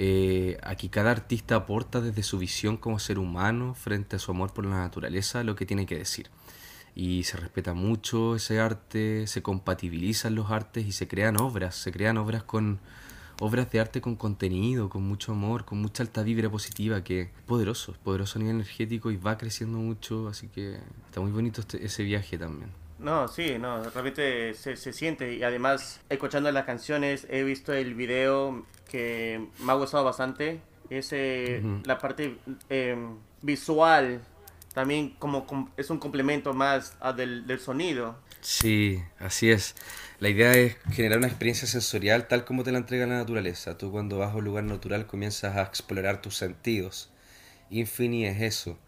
Eh, 0.00 0.58
aquí 0.62 0.88
cada 0.88 1.10
artista 1.10 1.56
aporta 1.56 2.00
desde 2.00 2.22
su 2.22 2.38
visión 2.38 2.76
como 2.76 3.00
ser 3.00 3.18
humano 3.18 3.74
frente 3.74 4.14
a 4.14 4.20
su 4.20 4.30
amor 4.30 4.52
por 4.52 4.64
la 4.64 4.78
naturaleza 4.78 5.42
lo 5.42 5.56
que 5.56 5.66
tiene 5.66 5.86
que 5.86 5.98
decir. 5.98 6.30
Y 6.94 7.24
se 7.24 7.36
respeta 7.36 7.74
mucho 7.74 8.36
ese 8.36 8.60
arte, 8.60 9.26
se 9.26 9.42
compatibilizan 9.42 10.36
los 10.36 10.52
artes 10.52 10.86
y 10.86 10.92
se 10.92 11.08
crean 11.08 11.40
obras, 11.40 11.74
se 11.74 11.90
crean 11.90 12.16
obras 12.16 12.44
con 12.44 12.78
obras 13.40 13.72
de 13.72 13.80
arte 13.80 14.00
con 14.00 14.14
contenido, 14.14 14.88
con 14.88 15.02
mucho 15.02 15.32
amor, 15.32 15.64
con 15.64 15.82
mucha 15.82 16.04
alta 16.04 16.22
vibra 16.22 16.48
positiva, 16.48 17.02
que 17.02 17.22
es 17.22 17.28
poderoso, 17.46 17.94
poderoso 18.04 18.38
a 18.38 18.42
nivel 18.42 18.54
energético 18.54 19.10
y 19.10 19.16
va 19.16 19.36
creciendo 19.36 19.78
mucho, 19.78 20.28
así 20.28 20.46
que 20.46 20.78
está 21.06 21.20
muy 21.20 21.32
bonito 21.32 21.60
este, 21.60 21.84
ese 21.84 22.04
viaje 22.04 22.38
también. 22.38 22.70
No, 22.98 23.28
sí, 23.28 23.58
no, 23.58 23.82
realmente 23.90 24.54
se, 24.54 24.76
se 24.76 24.92
siente 24.92 25.34
y 25.34 25.42
además 25.42 26.00
escuchando 26.08 26.50
las 26.50 26.64
canciones 26.64 27.26
he 27.30 27.44
visto 27.44 27.72
el 27.72 27.94
video 27.94 28.66
que 28.88 29.46
me 29.60 29.72
ha 29.72 29.74
gustado 29.76 30.04
bastante, 30.04 30.60
es 30.90 31.12
eh, 31.12 31.60
uh 31.62 31.66
-huh. 31.66 31.86
la 31.86 31.98
parte 31.98 32.38
eh, 32.70 32.96
visual 33.42 34.20
también 34.74 35.10
como 35.18 35.46
es 35.76 35.90
un 35.90 35.98
complemento 35.98 36.52
más 36.54 36.96
a 37.00 37.12
del, 37.12 37.46
del, 37.46 37.58
sonido. 37.58 38.16
Sí, 38.40 39.02
así 39.18 39.50
es. 39.50 39.74
La 40.20 40.28
idea 40.28 40.52
es 40.52 40.76
generar 40.92 41.18
una 41.18 41.26
experiencia 41.26 41.66
sensorial 41.66 42.28
tal 42.28 42.44
como 42.44 42.62
te 42.62 42.70
la 42.70 42.78
entrega 42.78 43.06
la 43.06 43.16
naturaleza. 43.16 43.76
Tú 43.76 43.90
cuando 43.90 44.18
vas 44.18 44.32
a 44.32 44.36
un 44.36 44.44
lugar 44.44 44.64
natural 44.64 45.06
comienzas 45.06 45.56
a 45.56 45.62
explorar 45.62 46.22
tus 46.22 46.36
sentidos. 46.36 47.10
Infini 47.70 48.24
es 48.26 48.40
eso, 48.40 48.78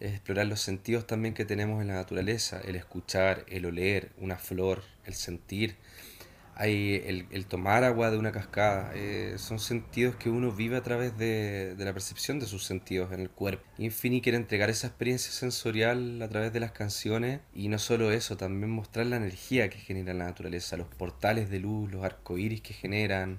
es 0.00 0.12
explorar 0.12 0.46
los 0.46 0.60
sentidos 0.60 1.06
también 1.06 1.34
que 1.34 1.44
tenemos 1.44 1.80
en 1.82 1.88
la 1.88 1.94
naturaleza, 1.94 2.60
el 2.64 2.76
escuchar, 2.76 3.44
el 3.48 3.66
oler 3.66 4.10
una 4.18 4.36
flor, 4.36 4.82
el 5.04 5.14
sentir 5.14 5.76
hay 6.58 7.24
el, 7.30 7.46
tomar 7.46 7.84
agua 7.84 8.10
de 8.10 8.18
una 8.18 8.32
cascada, 8.32 8.90
eh, 8.96 9.36
son 9.38 9.60
sentidos 9.60 10.16
que 10.16 10.28
uno 10.28 10.50
vive 10.50 10.76
a 10.76 10.82
través 10.82 11.16
de, 11.16 11.76
de, 11.76 11.84
la 11.84 11.92
percepción 11.92 12.40
de 12.40 12.46
sus 12.46 12.64
sentidos 12.64 13.12
en 13.12 13.20
el 13.20 13.30
cuerpo. 13.30 13.62
Infini 13.78 14.20
quiere 14.20 14.38
entregar 14.38 14.68
esa 14.68 14.88
experiencia 14.88 15.30
sensorial 15.30 16.20
a 16.20 16.28
través 16.28 16.52
de 16.52 16.58
las 16.58 16.72
canciones 16.72 17.40
y 17.54 17.68
no 17.68 17.78
solo 17.78 18.10
eso, 18.10 18.36
también 18.36 18.72
mostrar 18.72 19.06
la 19.06 19.16
energía 19.16 19.70
que 19.70 19.78
genera 19.78 20.12
la 20.14 20.24
naturaleza, 20.24 20.76
los 20.76 20.88
portales 20.88 21.48
de 21.48 21.60
luz, 21.60 21.92
los 21.92 22.04
arcoíris 22.04 22.60
que 22.60 22.74
generan. 22.74 23.38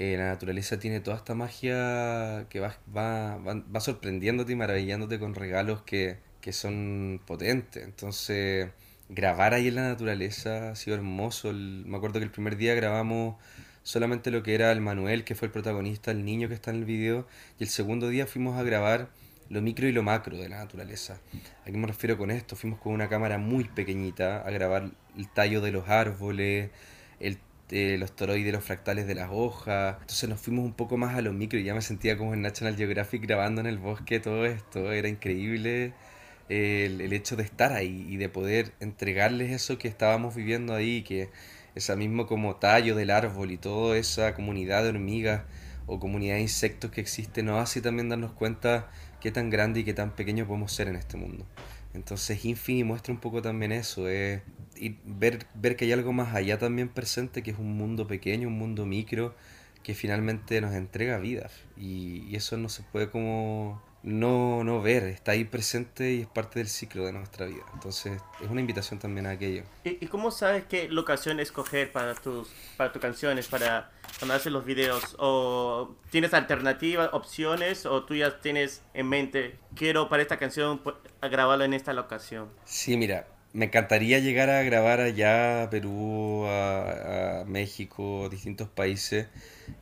Eh, 0.00 0.16
la 0.16 0.26
naturaleza 0.26 0.78
tiene 0.78 1.00
toda 1.00 1.16
esta 1.16 1.34
magia 1.34 2.46
que 2.50 2.60
va, 2.60 2.78
va, 2.96 3.36
va, 3.36 3.80
sorprendiéndote 3.80 4.52
y 4.52 4.54
maravillándote 4.54 5.18
con 5.18 5.34
regalos 5.34 5.82
que, 5.82 6.18
que 6.40 6.52
son 6.52 7.20
potentes. 7.26 7.82
Entonces 7.82 8.68
grabar 9.08 9.54
ahí 9.54 9.66
en 9.66 9.74
la 9.74 9.88
naturaleza 9.88 10.70
ha 10.70 10.76
sido 10.76 10.96
hermoso. 10.96 11.50
El, 11.50 11.82
me 11.84 11.96
acuerdo 11.96 12.20
que 12.20 12.24
el 12.26 12.30
primer 12.30 12.56
día 12.56 12.76
grabamos 12.76 13.42
solamente 13.82 14.30
lo 14.30 14.44
que 14.44 14.54
era 14.54 14.70
el 14.70 14.80
Manuel, 14.80 15.24
que 15.24 15.34
fue 15.34 15.46
el 15.46 15.52
protagonista, 15.52 16.12
el 16.12 16.24
niño 16.24 16.46
que 16.46 16.54
está 16.54 16.70
en 16.70 16.76
el 16.76 16.84
video, 16.84 17.26
y 17.58 17.64
el 17.64 17.68
segundo 17.68 18.08
día 18.08 18.28
fuimos 18.28 18.56
a 18.56 18.62
grabar 18.62 19.08
lo 19.48 19.62
micro 19.62 19.88
y 19.88 19.92
lo 19.92 20.04
macro 20.04 20.36
de 20.36 20.48
la 20.48 20.58
naturaleza. 20.58 21.18
¿A 21.62 21.72
qué 21.72 21.76
me 21.76 21.88
refiero 21.88 22.16
con 22.16 22.30
esto? 22.30 22.54
Fuimos 22.54 22.78
con 22.78 22.92
una 22.92 23.08
cámara 23.08 23.38
muy 23.38 23.64
pequeñita 23.64 24.42
a 24.42 24.50
grabar 24.52 24.92
el 25.16 25.28
tallo 25.28 25.60
de 25.60 25.72
los 25.72 25.88
árboles, 25.88 26.70
el, 27.18 27.40
eh, 27.70 27.96
los 27.98 28.14
toroides, 28.16 28.52
los 28.52 28.64
fractales 28.64 29.06
de 29.06 29.14
las 29.14 29.30
hojas. 29.32 29.96
Entonces 30.00 30.28
nos 30.28 30.40
fuimos 30.40 30.64
un 30.64 30.74
poco 30.74 30.96
más 30.96 31.16
a 31.16 31.22
lo 31.22 31.32
micro 31.32 31.58
y 31.58 31.64
ya 31.64 31.74
me 31.74 31.82
sentía 31.82 32.16
como 32.16 32.34
en 32.34 32.42
National 32.42 32.76
Geographic 32.76 33.22
grabando 33.22 33.60
en 33.60 33.66
el 33.66 33.78
bosque 33.78 34.20
todo 34.20 34.46
esto. 34.46 34.92
Era 34.92 35.08
increíble 35.08 35.92
el, 36.48 37.00
el, 37.00 37.12
hecho 37.12 37.36
de 37.36 37.42
estar 37.42 37.72
ahí 37.72 38.06
y 38.08 38.16
de 38.16 38.28
poder 38.28 38.72
entregarles 38.80 39.52
eso 39.52 39.78
que 39.78 39.88
estábamos 39.88 40.34
viviendo 40.34 40.74
ahí, 40.74 41.02
que 41.02 41.30
ese 41.74 41.94
mismo 41.96 42.26
como 42.26 42.56
tallo 42.56 42.94
del 42.96 43.10
árbol 43.10 43.52
y 43.52 43.58
toda 43.58 43.96
esa 43.96 44.34
comunidad 44.34 44.82
de 44.82 44.90
hormigas 44.90 45.42
o 45.86 45.98
comunidad 45.98 46.36
de 46.36 46.42
insectos 46.42 46.90
que 46.90 47.00
existe 47.00 47.42
nos 47.42 47.62
hace 47.62 47.80
también 47.80 48.08
darnos 48.08 48.32
cuenta 48.32 48.90
qué 49.20 49.30
tan 49.30 49.50
grande 49.50 49.80
y 49.80 49.84
qué 49.84 49.94
tan 49.94 50.14
pequeño 50.14 50.46
podemos 50.46 50.72
ser 50.72 50.88
en 50.88 50.96
este 50.96 51.16
mundo. 51.16 51.46
Entonces 51.94 52.44
Infini 52.44 52.84
muestra 52.84 53.12
un 53.12 53.20
poco 53.20 53.42
también 53.42 53.72
eso, 53.72 54.08
es 54.08 54.42
y 54.80 54.96
ver, 55.04 55.46
ver 55.54 55.76
que 55.76 55.84
hay 55.84 55.92
algo 55.92 56.12
más 56.12 56.34
allá 56.34 56.58
también 56.58 56.88
presente, 56.88 57.42
que 57.42 57.50
es 57.50 57.58
un 57.58 57.76
mundo 57.76 58.06
pequeño, 58.06 58.48
un 58.48 58.58
mundo 58.58 58.86
micro, 58.86 59.34
que 59.82 59.94
finalmente 59.94 60.60
nos 60.60 60.74
entrega 60.74 61.18
vida. 61.18 61.50
Y 61.76 62.34
eso 62.34 62.56
no 62.56 62.68
se 62.68 62.82
puede 62.82 63.10
como 63.10 63.82
no, 64.02 64.62
no 64.64 64.80
ver, 64.80 65.04
está 65.04 65.32
ahí 65.32 65.44
presente 65.44 66.12
y 66.12 66.20
es 66.22 66.26
parte 66.26 66.60
del 66.60 66.68
ciclo 66.68 67.04
de 67.04 67.12
nuestra 67.12 67.46
vida. 67.46 67.64
Entonces 67.74 68.20
es 68.40 68.48
una 68.48 68.60
invitación 68.60 68.98
también 68.98 69.26
a 69.26 69.30
aquello. 69.30 69.64
¿Y, 69.84 70.04
y 70.04 70.06
cómo 70.06 70.30
sabes 70.30 70.64
qué 70.64 70.88
locación 70.88 71.40
escoger 71.40 71.90
para 71.92 72.14
tus, 72.14 72.48
para 72.76 72.92
tus 72.92 73.02
canciones, 73.02 73.48
para 73.48 73.90
cuando 74.18 74.34
haces 74.34 74.52
los 74.52 74.64
videos? 74.64 75.16
¿O 75.18 75.96
tienes 76.10 76.34
alternativas, 76.34 77.10
opciones, 77.12 77.86
o 77.86 78.04
tú 78.04 78.14
ya 78.14 78.40
tienes 78.40 78.82
en 78.94 79.08
mente, 79.08 79.58
quiero 79.74 80.08
para 80.08 80.22
esta 80.22 80.36
canción 80.38 80.80
grabarlo 81.20 81.64
en 81.64 81.74
esta 81.74 81.92
locación? 81.92 82.48
Sí, 82.64 82.96
mira, 82.96 83.26
me 83.58 83.64
encantaría 83.64 84.20
llegar 84.20 84.50
a 84.50 84.62
grabar 84.62 85.00
allá 85.00 85.64
a 85.64 85.70
Perú, 85.70 86.44
a, 86.46 87.44
México, 87.48 88.28
distintos 88.30 88.68
países, 88.68 89.26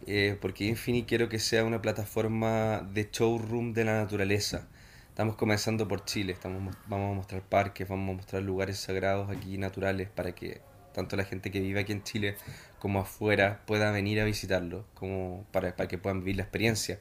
eh, 0.06 0.38
porque 0.40 0.64
Infini 0.64 1.04
quiero 1.04 1.28
que 1.28 1.38
sea 1.38 1.62
una 1.62 1.82
plataforma 1.82 2.88
de 2.94 3.10
showroom 3.12 3.74
de 3.74 3.84
la 3.84 4.00
naturaleza. 4.00 4.66
Estamos 5.10 5.36
comenzando 5.36 5.86
por 5.86 6.06
Chile, 6.06 6.32
estamos, 6.32 6.74
vamos 6.86 7.12
a 7.12 7.14
mostrar 7.16 7.42
parques, 7.42 7.86
vamos 7.86 8.14
a 8.14 8.16
mostrar 8.16 8.42
lugares 8.42 8.78
sagrados 8.78 9.30
aquí 9.30 9.58
naturales 9.58 10.08
para 10.08 10.34
que 10.34 10.62
tanto 10.94 11.16
la 11.16 11.24
gente 11.24 11.50
que 11.50 11.60
vive 11.60 11.80
aquí 11.80 11.92
en 11.92 12.02
Chile 12.02 12.36
como 12.78 13.00
afuera 13.00 13.60
pueda 13.66 13.90
venir 13.90 14.20
a 14.22 14.24
visitarlo, 14.24 14.86
como 14.94 15.44
para, 15.52 15.76
para 15.76 15.86
que 15.86 15.98
puedan 15.98 16.20
vivir 16.20 16.36
la 16.36 16.44
experiencia. 16.44 16.98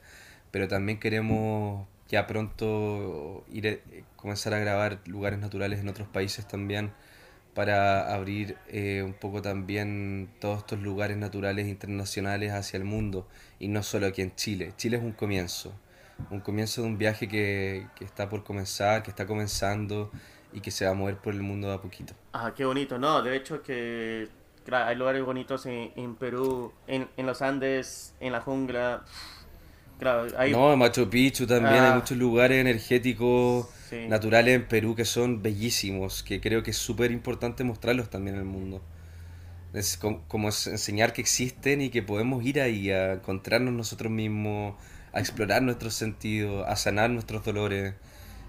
Pero 0.50 0.68
también 0.68 1.00
queremos 1.00 1.88
ya 2.08 2.26
pronto 2.26 3.44
ir 3.50 3.68
a, 3.68 4.16
comenzar 4.16 4.54
a 4.54 4.58
grabar 4.58 5.00
lugares 5.06 5.38
naturales 5.38 5.80
en 5.80 5.88
otros 5.88 6.08
países 6.08 6.46
también 6.46 6.92
para 7.54 8.14
abrir 8.14 8.56
eh, 8.68 9.02
un 9.02 9.14
poco 9.14 9.40
también 9.40 10.28
todos 10.40 10.58
estos 10.58 10.80
lugares 10.80 11.16
naturales 11.16 11.66
internacionales 11.68 12.52
hacia 12.52 12.76
el 12.76 12.84
mundo 12.84 13.26
y 13.58 13.68
no 13.68 13.82
solo 13.82 14.06
aquí 14.06 14.20
en 14.20 14.34
Chile. 14.34 14.74
Chile 14.76 14.98
es 14.98 15.02
un 15.02 15.12
comienzo, 15.12 15.72
un 16.30 16.40
comienzo 16.40 16.82
de 16.82 16.88
un 16.88 16.98
viaje 16.98 17.28
que, 17.28 17.86
que 17.96 18.04
está 18.04 18.28
por 18.28 18.44
comenzar, 18.44 19.02
que 19.02 19.10
está 19.10 19.26
comenzando 19.26 20.10
y 20.52 20.60
que 20.60 20.70
se 20.70 20.84
va 20.84 20.90
a 20.90 20.94
mover 20.94 21.16
por 21.16 21.32
el 21.32 21.42
mundo 21.42 21.68
de 21.68 21.74
a 21.74 21.78
poquito. 21.80 22.12
Ah, 22.34 22.52
qué 22.54 22.66
bonito, 22.66 22.98
no, 22.98 23.22
de 23.22 23.36
hecho 23.36 23.62
que 23.62 24.28
hay 24.70 24.96
lugares 24.96 25.24
bonitos 25.24 25.64
en, 25.66 25.92
en 25.96 26.14
Perú, 26.16 26.72
en, 26.86 27.08
en 27.16 27.26
los 27.26 27.40
Andes, 27.42 28.14
en 28.20 28.32
la 28.32 28.40
jungla. 28.40 29.04
Claro, 29.98 30.26
hay... 30.36 30.52
No, 30.52 30.76
Machu 30.76 31.08
Picchu 31.08 31.46
también, 31.46 31.76
ah. 31.76 31.92
hay 31.92 31.98
muchos 31.98 32.18
lugares 32.18 32.60
energéticos 32.60 33.68
sí. 33.88 34.06
naturales 34.08 34.54
en 34.56 34.68
Perú 34.68 34.94
que 34.94 35.04
son 35.04 35.42
bellísimos, 35.42 36.22
que 36.22 36.40
creo 36.40 36.62
que 36.62 36.72
es 36.72 36.76
súper 36.76 37.10
importante 37.10 37.64
mostrarlos 37.64 38.10
también 38.10 38.36
al 38.36 38.44
mundo. 38.44 38.82
Es 39.72 39.96
como, 39.96 40.22
como 40.28 40.48
es 40.48 40.66
enseñar 40.66 41.12
que 41.12 41.20
existen 41.20 41.80
y 41.80 41.90
que 41.90 42.02
podemos 42.02 42.44
ir 42.44 42.60
ahí 42.60 42.90
a 42.90 43.14
encontrarnos 43.14 43.74
nosotros 43.74 44.12
mismos, 44.12 44.74
a 45.12 45.20
explorar 45.20 45.62
nuestros 45.62 45.94
sentidos, 45.94 46.66
a 46.68 46.76
sanar 46.76 47.10
nuestros 47.10 47.44
dolores. 47.44 47.94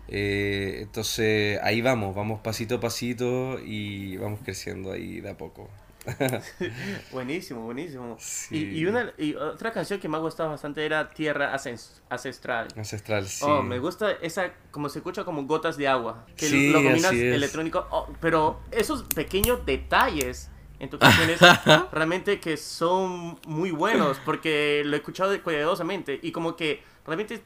Eh, 0.10 0.80
entonces 0.82 1.60
ahí 1.64 1.82
vamos, 1.82 2.16
vamos 2.16 2.40
pasito 2.42 2.76
a 2.76 2.80
pasito 2.80 3.60
y 3.60 4.18
vamos 4.18 4.40
creciendo 4.44 4.92
ahí 4.92 5.22
de 5.22 5.30
a 5.30 5.38
poco. 5.38 5.70
buenísimo, 7.12 7.62
buenísimo. 7.62 8.18
Y, 8.52 8.86
una, 8.86 9.14
y 9.18 9.36
otra 9.36 9.72
canción 9.72 10.00
que 10.00 10.08
me 10.08 10.18
ha 10.18 10.20
gustado 10.20 10.50
bastante 10.50 10.86
era 10.86 11.10
Tierra 11.10 11.54
Ancestral. 11.54 12.68
Ancestral, 12.76 13.28
sí. 13.28 13.46
Oh, 13.48 13.62
me 13.62 13.80
gusta 13.80 14.12
esa, 14.22 14.54
como 14.72 14.90
se 14.90 15.00
escucha 15.00 15.26
como 15.26 15.44
gotas 15.44 15.78
de 15.78 15.88
agua. 15.88 16.26
Que 16.36 16.50
lo 16.50 16.82
combinas 16.82 17.12
electrónico. 17.12 17.88
Oh, 17.92 18.08
pero 18.20 18.60
esos 18.72 19.04
pequeños 19.04 19.66
detalles 19.66 20.50
en 20.80 20.90
tus 20.90 21.00
canciones 21.00 21.40
realmente 21.92 22.40
que 22.40 22.56
son 22.56 23.40
muy 23.48 23.72
buenos 23.72 24.20
porque 24.24 24.84
lo 24.86 24.96
he 24.96 25.00
escuchado 25.00 25.42
cuidadosamente 25.42 26.20
y 26.22 26.32
como 26.32 26.56
que 26.56 26.84
realmente 27.06 27.42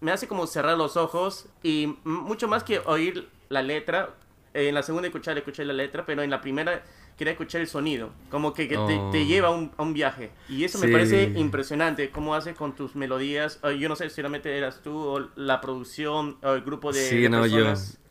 me 0.00 0.10
hace 0.10 0.26
como 0.26 0.46
cerrar 0.46 0.76
los 0.76 0.96
ojos 0.96 1.46
y 1.62 1.96
mucho 2.04 2.48
más 2.48 2.64
que 2.64 2.80
oír 2.80 3.28
la 3.48 3.62
letra. 3.62 4.14
En 4.52 4.74
la 4.74 4.84
segunda 4.84 5.08
escuchar, 5.08 5.36
escuché 5.36 5.64
la 5.64 5.72
letra, 5.72 6.06
pero 6.06 6.22
en 6.22 6.30
la 6.30 6.40
primera 6.40 6.84
quería 7.16 7.32
escuchar 7.32 7.60
el 7.60 7.68
sonido, 7.68 8.10
como 8.30 8.52
que, 8.52 8.66
te, 8.66 8.76
te, 8.76 8.98
oh. 8.98 9.12
lleva 9.12 9.48
a 9.48 9.50
un, 9.52 9.70
a 9.76 9.82
un, 9.82 9.94
viaje. 9.94 10.30
Y 10.48 10.64
eso 10.64 10.78
me 10.78 10.88
parece 10.88 11.32
impresionante, 11.36 12.10
cómo 12.10 12.34
hace 12.34 12.54
con 12.54 12.74
tus 12.74 12.96
melodías. 12.96 13.60
Yo 13.78 13.88
no 13.88 13.96
sé 13.96 14.10
si 14.10 14.20
realmente 14.20 14.56
eras 14.56 14.82
tú 14.82 14.96
o 14.96 15.28
la 15.36 15.60
producción 15.60 16.36
o 16.42 16.52
el 16.52 16.62
grupo 16.62 16.92
de, 16.92 17.08
sí, 17.08 17.28
no, 17.28 17.42
personas. 17.42 17.94
Yo. 17.94 18.04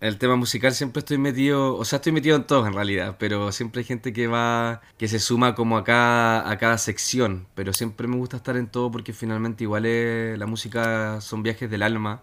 El 0.00 0.16
tema 0.16 0.34
musical 0.34 0.72
siempre 0.72 1.00
estoy 1.00 1.18
metido, 1.18 1.76
o 1.76 1.84
sea, 1.84 1.98
estoy 1.98 2.12
metido 2.12 2.34
en 2.34 2.44
todo 2.44 2.66
en 2.66 2.72
realidad, 2.72 3.16
pero 3.18 3.52
siempre 3.52 3.80
hay 3.80 3.84
gente 3.84 4.14
que 4.14 4.28
va, 4.28 4.80
que 4.96 5.08
se 5.08 5.18
suma 5.18 5.54
como 5.54 5.76
a 5.76 5.84
cada, 5.84 6.50
a 6.50 6.56
cada 6.56 6.78
sección, 6.78 7.46
pero 7.54 7.74
siempre 7.74 8.08
me 8.08 8.16
gusta 8.16 8.38
estar 8.38 8.56
en 8.56 8.66
todo 8.68 8.90
porque 8.90 9.12
finalmente 9.12 9.64
igual 9.64 9.84
es, 9.84 10.38
la 10.38 10.46
música 10.46 11.20
son 11.20 11.42
viajes 11.42 11.70
del 11.70 11.82
alma. 11.82 12.22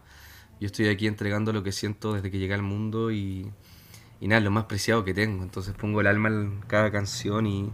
Yo 0.60 0.66
estoy 0.66 0.88
aquí 0.88 1.06
entregando 1.06 1.54
lo 1.54 1.62
que 1.62 1.72
siento 1.72 2.14
desde 2.14 2.32
que 2.32 2.40
llegué 2.40 2.56
al 2.56 2.64
mundo 2.64 3.12
y, 3.12 3.52
y 4.20 4.28
nada, 4.28 4.42
lo 4.42 4.52
más 4.52 4.66
preciado 4.66 5.04
que 5.04 5.14
tengo. 5.14 5.44
Entonces 5.44 5.74
pongo 5.76 6.02
el 6.02 6.08
alma 6.08 6.30
en 6.30 6.62
cada 6.68 6.92
canción 6.92 7.46
y, 7.48 7.72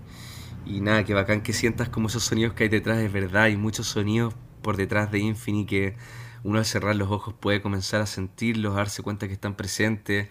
y 0.66 0.82
nada, 0.82 1.04
que 1.06 1.14
bacán 1.14 1.42
que 1.42 1.54
sientas 1.54 1.90
como 1.90 2.08
esos 2.08 2.24
sonidos 2.24 2.54
que 2.54 2.64
hay 2.64 2.70
detrás 2.70 3.00
es 3.00 3.12
verdad. 3.12 3.44
Hay 3.44 3.58
muchos 3.58 3.88
sonidos 3.88 4.34
por 4.62 4.78
detrás 4.78 5.12
de 5.12 5.20
Infinity 5.20 5.66
que 5.66 5.96
uno 6.44 6.60
al 6.60 6.66
cerrar 6.66 6.96
los 6.96 7.10
ojos 7.10 7.34
puede 7.40 7.62
comenzar 7.62 8.02
a 8.02 8.06
sentirlos, 8.06 8.74
a 8.74 8.78
darse 8.78 9.02
cuenta 9.04 9.28
que 9.28 9.34
están 9.34 9.56
presentes, 9.56 10.30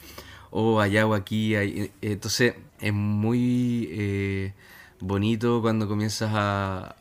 o 0.51 0.81
allá 0.81 1.07
o 1.07 1.15
aquí. 1.15 1.55
Eh, 1.55 1.93
entonces 2.03 2.55
es 2.81 2.93
muy 2.93 3.89
eh, 3.93 4.55
bonito 5.01 5.63
cuando 5.63 5.89
comienzas 5.89 6.31
a, 6.35 6.97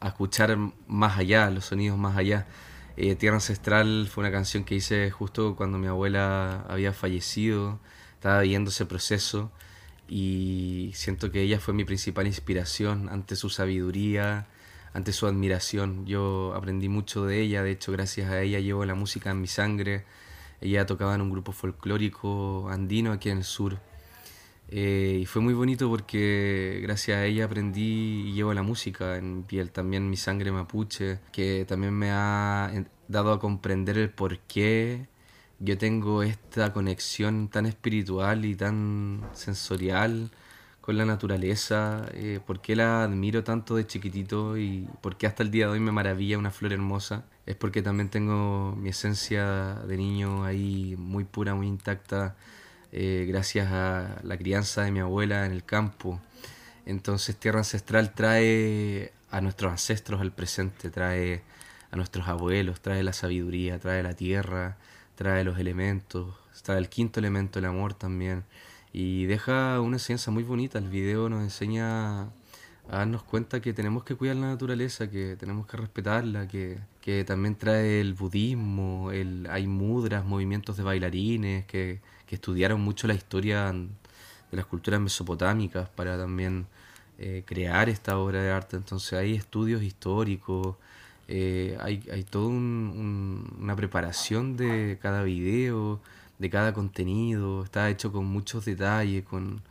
a, 0.00 0.08
escuchar 0.08 0.56
más 0.86 1.18
allá, 1.18 1.50
los 1.50 1.66
sonidos 1.66 1.98
más 1.98 2.16
allá. 2.16 2.46
Eh, 2.96 3.14
Tierra 3.16 3.36
Ancestral 3.36 4.08
fue 4.10 4.22
una 4.22 4.32
canción 4.32 4.64
que 4.64 4.76
hice 4.76 5.10
justo 5.10 5.56
cuando 5.56 5.78
mi 5.78 5.86
abuela 5.88 6.64
había 6.68 6.92
fallecido 6.92 7.78
estaba 8.16 8.40
viviendo 8.40 8.70
ese 8.70 8.86
proceso 8.86 9.52
y 10.08 10.90
siento 10.94 11.30
que 11.30 11.42
ella 11.42 11.60
fue 11.60 11.74
mi 11.74 11.84
principal 11.84 12.26
inspiración 12.26 13.08
ante 13.08 13.36
su 13.36 13.50
sabiduría, 13.50 14.46
ante 14.94 15.12
su 15.12 15.26
admiración. 15.26 16.06
Yo 16.06 16.54
aprendí 16.54 16.88
mucho 16.88 17.26
de 17.26 17.40
ella, 17.42 17.62
de 17.62 17.72
hecho 17.72 17.92
gracias 17.92 18.30
a 18.30 18.40
ella 18.42 18.60
llevo 18.60 18.84
la 18.84 18.94
música 18.94 19.30
en 19.30 19.40
mi 19.40 19.46
sangre. 19.46 20.04
Ella 20.60 20.86
tocaba 20.86 21.14
en 21.14 21.20
un 21.20 21.30
grupo 21.30 21.52
folclórico 21.52 22.68
andino 22.70 23.12
aquí 23.12 23.30
en 23.30 23.38
el 23.38 23.44
sur. 23.44 23.78
Eh, 24.68 25.20
y 25.22 25.26
fue 25.26 25.42
muy 25.42 25.54
bonito 25.54 25.88
porque 25.88 26.80
gracias 26.82 27.18
a 27.18 27.24
ella 27.24 27.44
aprendí 27.44 28.30
y 28.30 28.32
llevo 28.32 28.52
la 28.54 28.62
música 28.62 29.16
en 29.16 29.44
piel, 29.44 29.70
también 29.70 30.10
mi 30.10 30.16
sangre 30.16 30.50
mapuche, 30.50 31.20
que 31.32 31.64
también 31.68 31.94
me 31.94 32.10
ha 32.10 32.72
dado 33.08 33.32
a 33.32 33.38
comprender 33.38 33.98
el 33.98 34.10
porqué 34.10 35.08
yo 35.58 35.78
tengo 35.78 36.22
esta 36.22 36.72
conexión 36.72 37.48
tan 37.48 37.66
espiritual 37.66 38.44
y 38.44 38.54
tan 38.54 39.22
sensorial 39.32 40.30
con 40.80 40.96
la 40.96 41.04
naturaleza, 41.04 42.06
eh, 42.12 42.38
por 42.46 42.60
qué 42.60 42.76
la 42.76 43.02
admiro 43.02 43.42
tanto 43.42 43.74
de 43.74 43.86
chiquitito 43.86 44.56
y 44.56 44.88
por 45.00 45.16
qué 45.16 45.26
hasta 45.26 45.42
el 45.42 45.50
día 45.50 45.66
de 45.66 45.72
hoy 45.72 45.80
me 45.80 45.90
maravilla 45.90 46.38
una 46.38 46.52
flor 46.52 46.72
hermosa, 46.72 47.24
es 47.44 47.56
porque 47.56 47.82
también 47.82 48.08
tengo 48.08 48.76
mi 48.76 48.90
esencia 48.90 49.74
de 49.86 49.96
niño 49.96 50.44
ahí 50.44 50.94
muy 50.96 51.24
pura, 51.24 51.54
muy 51.56 51.66
intacta, 51.66 52.36
eh, 52.92 53.26
gracias 53.28 53.72
a 53.72 54.20
la 54.22 54.36
crianza 54.38 54.82
de 54.82 54.92
mi 54.92 55.00
abuela 55.00 55.44
en 55.44 55.52
el 55.52 55.64
campo. 55.64 56.20
Entonces 56.86 57.34
Tierra 57.36 57.58
Ancestral 57.58 58.14
trae 58.14 59.12
a 59.32 59.40
nuestros 59.40 59.72
ancestros 59.72 60.20
al 60.20 60.32
presente, 60.32 60.90
trae 60.90 61.42
a 61.90 61.96
nuestros 61.96 62.28
abuelos, 62.28 62.80
trae 62.80 63.02
la 63.02 63.12
sabiduría, 63.12 63.80
trae 63.80 64.04
la 64.04 64.14
tierra, 64.14 64.76
trae 65.16 65.42
los 65.42 65.58
elementos, 65.58 66.34
trae 66.62 66.78
el 66.78 66.88
quinto 66.88 67.18
elemento, 67.18 67.58
el 67.58 67.64
amor 67.64 67.94
también, 67.94 68.44
y 68.92 69.26
deja 69.26 69.80
una 69.80 69.96
enseñanza 69.96 70.30
muy 70.30 70.44
bonita. 70.44 70.78
El 70.78 70.88
video 70.88 71.28
nos 71.28 71.42
enseña 71.42 72.22
a 72.88 72.98
darnos 72.98 73.22
cuenta 73.24 73.60
que 73.60 73.72
tenemos 73.72 74.04
que 74.04 74.14
cuidar 74.14 74.36
la 74.36 74.48
naturaleza, 74.48 75.10
que 75.10 75.36
tenemos 75.36 75.66
que 75.66 75.76
respetarla, 75.76 76.46
que, 76.46 76.78
que 77.00 77.24
también 77.24 77.56
trae 77.56 78.00
el 78.00 78.14
budismo, 78.14 79.10
el, 79.10 79.48
hay 79.50 79.66
mudras, 79.66 80.24
movimientos 80.24 80.76
de 80.76 80.84
bailarines, 80.84 81.66
que, 81.66 82.00
que 82.26 82.36
estudiaron 82.36 82.80
mucho 82.80 83.08
la 83.08 83.14
historia 83.14 83.72
de 83.72 84.56
las 84.56 84.66
culturas 84.66 85.00
mesopotámicas 85.00 85.88
para 85.88 86.16
también 86.16 86.66
eh, 87.18 87.42
crear 87.44 87.88
esta 87.88 88.18
obra 88.18 88.40
de 88.42 88.50
arte. 88.50 88.76
Entonces 88.76 89.14
hay 89.14 89.34
estudios 89.34 89.82
históricos, 89.82 90.76
eh, 91.28 91.76
hay, 91.80 92.02
hay 92.12 92.22
toda 92.22 92.48
una 92.48 93.74
preparación 93.74 94.56
de 94.56 94.98
cada 95.00 95.22
video, 95.22 96.00
de 96.38 96.50
cada 96.50 96.72
contenido, 96.72 97.64
está 97.64 97.90
hecho 97.90 98.12
con 98.12 98.26
muchos 98.26 98.64
detalles, 98.64 99.24
con, 99.24 99.62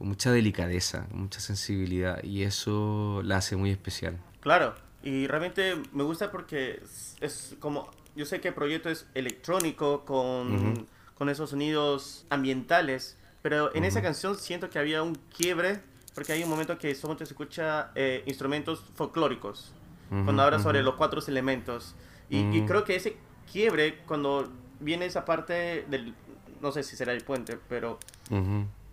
mucha 0.00 0.30
delicadeza, 0.30 1.06
con 1.08 1.22
mucha 1.22 1.40
sensibilidad 1.40 2.22
y 2.22 2.44
eso 2.44 3.20
la 3.24 3.38
hace 3.38 3.56
muy 3.56 3.70
especial. 3.70 4.16
Claro, 4.40 4.74
y 5.02 5.26
realmente 5.26 5.74
me 5.92 6.04
gusta 6.04 6.30
porque 6.30 6.80
es, 7.20 7.56
como, 7.58 7.90
yo 8.14 8.24
sé 8.24 8.40
que 8.40 8.48
el 8.48 8.54
proyecto 8.54 8.90
es 8.90 9.06
electrónico 9.14 10.04
con, 10.04 10.86
con 11.14 11.28
esos 11.28 11.50
sonidos 11.50 12.26
ambientales, 12.30 13.16
pero 13.42 13.74
en 13.74 13.84
esa 13.84 14.02
canción 14.02 14.36
siento 14.36 14.70
que 14.70 14.78
había 14.78 15.02
un 15.02 15.16
quiebre 15.36 15.80
porque 16.14 16.32
hay 16.32 16.42
un 16.42 16.50
momento 16.50 16.78
que 16.78 16.94
solamente 16.96 17.26
se 17.26 17.32
escucha 17.32 17.92
eh, 17.94 18.24
instrumentos 18.26 18.82
folclóricos 18.94 19.72
cuando 20.08 20.42
habla 20.42 20.58
sobre 20.58 20.82
los 20.82 20.94
cuatro 20.94 21.20
elementos. 21.26 21.94
Y, 22.30 22.62
creo 22.62 22.84
que 22.84 22.96
ese 22.96 23.16
quiebre, 23.50 23.98
cuando 24.06 24.50
viene 24.80 25.06
esa 25.06 25.24
parte 25.24 25.84
del, 25.88 26.14
no 26.60 26.72
sé 26.72 26.82
si 26.82 26.96
será 26.96 27.12
el 27.12 27.22
puente, 27.22 27.58
pero 27.68 27.98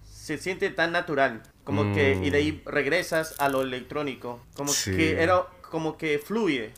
se 0.03 0.37
siente 0.37 0.69
tan 0.71 0.91
natural, 0.91 1.43
como 1.63 1.93
que, 1.93 2.19
y 2.23 2.29
de 2.31 2.37
ahí 2.37 2.51
mm. 2.51 2.69
regresas 2.69 3.35
a 3.39 3.49
lo 3.49 3.61
electrónico, 3.61 4.39
como 4.55 4.71
que 4.83 5.21
era, 5.21 5.43
como 5.61 5.97
que 5.97 6.19
fluye. 6.19 6.71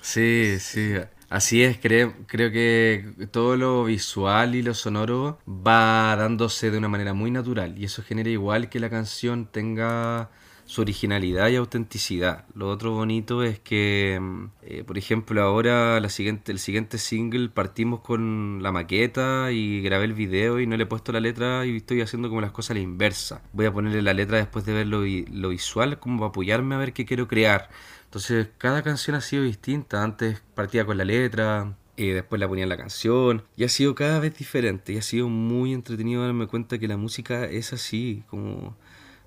Sí, 0.00 0.56
sí, 0.58 0.94
así 1.28 1.62
es, 1.62 1.78
creo, 1.78 2.14
creo 2.26 2.50
que 2.50 3.28
todo 3.30 3.56
lo 3.56 3.84
visual 3.84 4.54
y 4.54 4.62
lo 4.62 4.72
sonoro 4.74 5.38
va 5.46 6.16
dándose 6.16 6.70
de 6.70 6.78
una 6.78 6.88
manera 6.88 7.12
muy 7.12 7.30
natural 7.30 7.76
y 7.76 7.84
eso 7.84 8.02
genera 8.02 8.30
igual 8.30 8.70
que 8.70 8.80
la 8.80 8.88
canción 8.88 9.46
tenga 9.46 10.30
su 10.68 10.82
originalidad 10.82 11.48
y 11.48 11.56
autenticidad. 11.56 12.44
Lo 12.54 12.68
otro 12.68 12.92
bonito 12.92 13.42
es 13.42 13.58
que, 13.58 14.18
mm, 14.20 14.44
eh, 14.62 14.84
por 14.84 14.98
ejemplo, 14.98 15.40
ahora 15.42 15.98
la 15.98 16.10
siguiente, 16.10 16.52
el 16.52 16.58
siguiente 16.58 16.98
single 16.98 17.48
partimos 17.48 18.00
con 18.00 18.62
la 18.62 18.70
maqueta 18.70 19.50
y 19.50 19.80
grabé 19.80 20.04
el 20.04 20.12
video 20.12 20.60
y 20.60 20.66
no 20.66 20.76
le 20.76 20.82
he 20.82 20.86
puesto 20.86 21.10
la 21.10 21.20
letra 21.20 21.64
y 21.64 21.78
estoy 21.78 22.02
haciendo 22.02 22.28
como 22.28 22.42
las 22.42 22.52
cosas 22.52 22.72
a 22.72 22.74
la 22.74 22.80
inversa. 22.80 23.40
Voy 23.54 23.64
a 23.64 23.72
ponerle 23.72 24.02
la 24.02 24.12
letra 24.12 24.36
después 24.36 24.66
de 24.66 24.74
ver 24.74 24.86
lo, 24.88 25.04
lo 25.04 25.48
visual 25.48 25.98
como 25.98 26.18
para 26.18 26.28
apoyarme 26.28 26.74
a 26.74 26.78
ver 26.78 26.92
qué 26.92 27.06
quiero 27.06 27.28
crear. 27.28 27.70
Entonces 28.04 28.48
cada 28.58 28.82
canción 28.82 29.16
ha 29.16 29.22
sido 29.22 29.44
distinta. 29.44 30.04
Antes 30.04 30.42
partía 30.54 30.84
con 30.84 30.98
la 30.98 31.04
letra, 31.06 31.74
y 31.96 32.10
después 32.10 32.38
la 32.40 32.46
ponía 32.46 32.62
en 32.62 32.68
la 32.68 32.76
canción 32.76 33.42
y 33.56 33.64
ha 33.64 33.68
sido 33.68 33.96
cada 33.96 34.20
vez 34.20 34.38
diferente 34.38 34.92
y 34.92 34.98
ha 34.98 35.02
sido 35.02 35.28
muy 35.28 35.74
entretenido 35.74 36.22
darme 36.22 36.46
cuenta 36.46 36.78
que 36.78 36.86
la 36.86 36.96
música 36.96 37.44
es 37.46 37.72
así, 37.72 38.22
como 38.28 38.76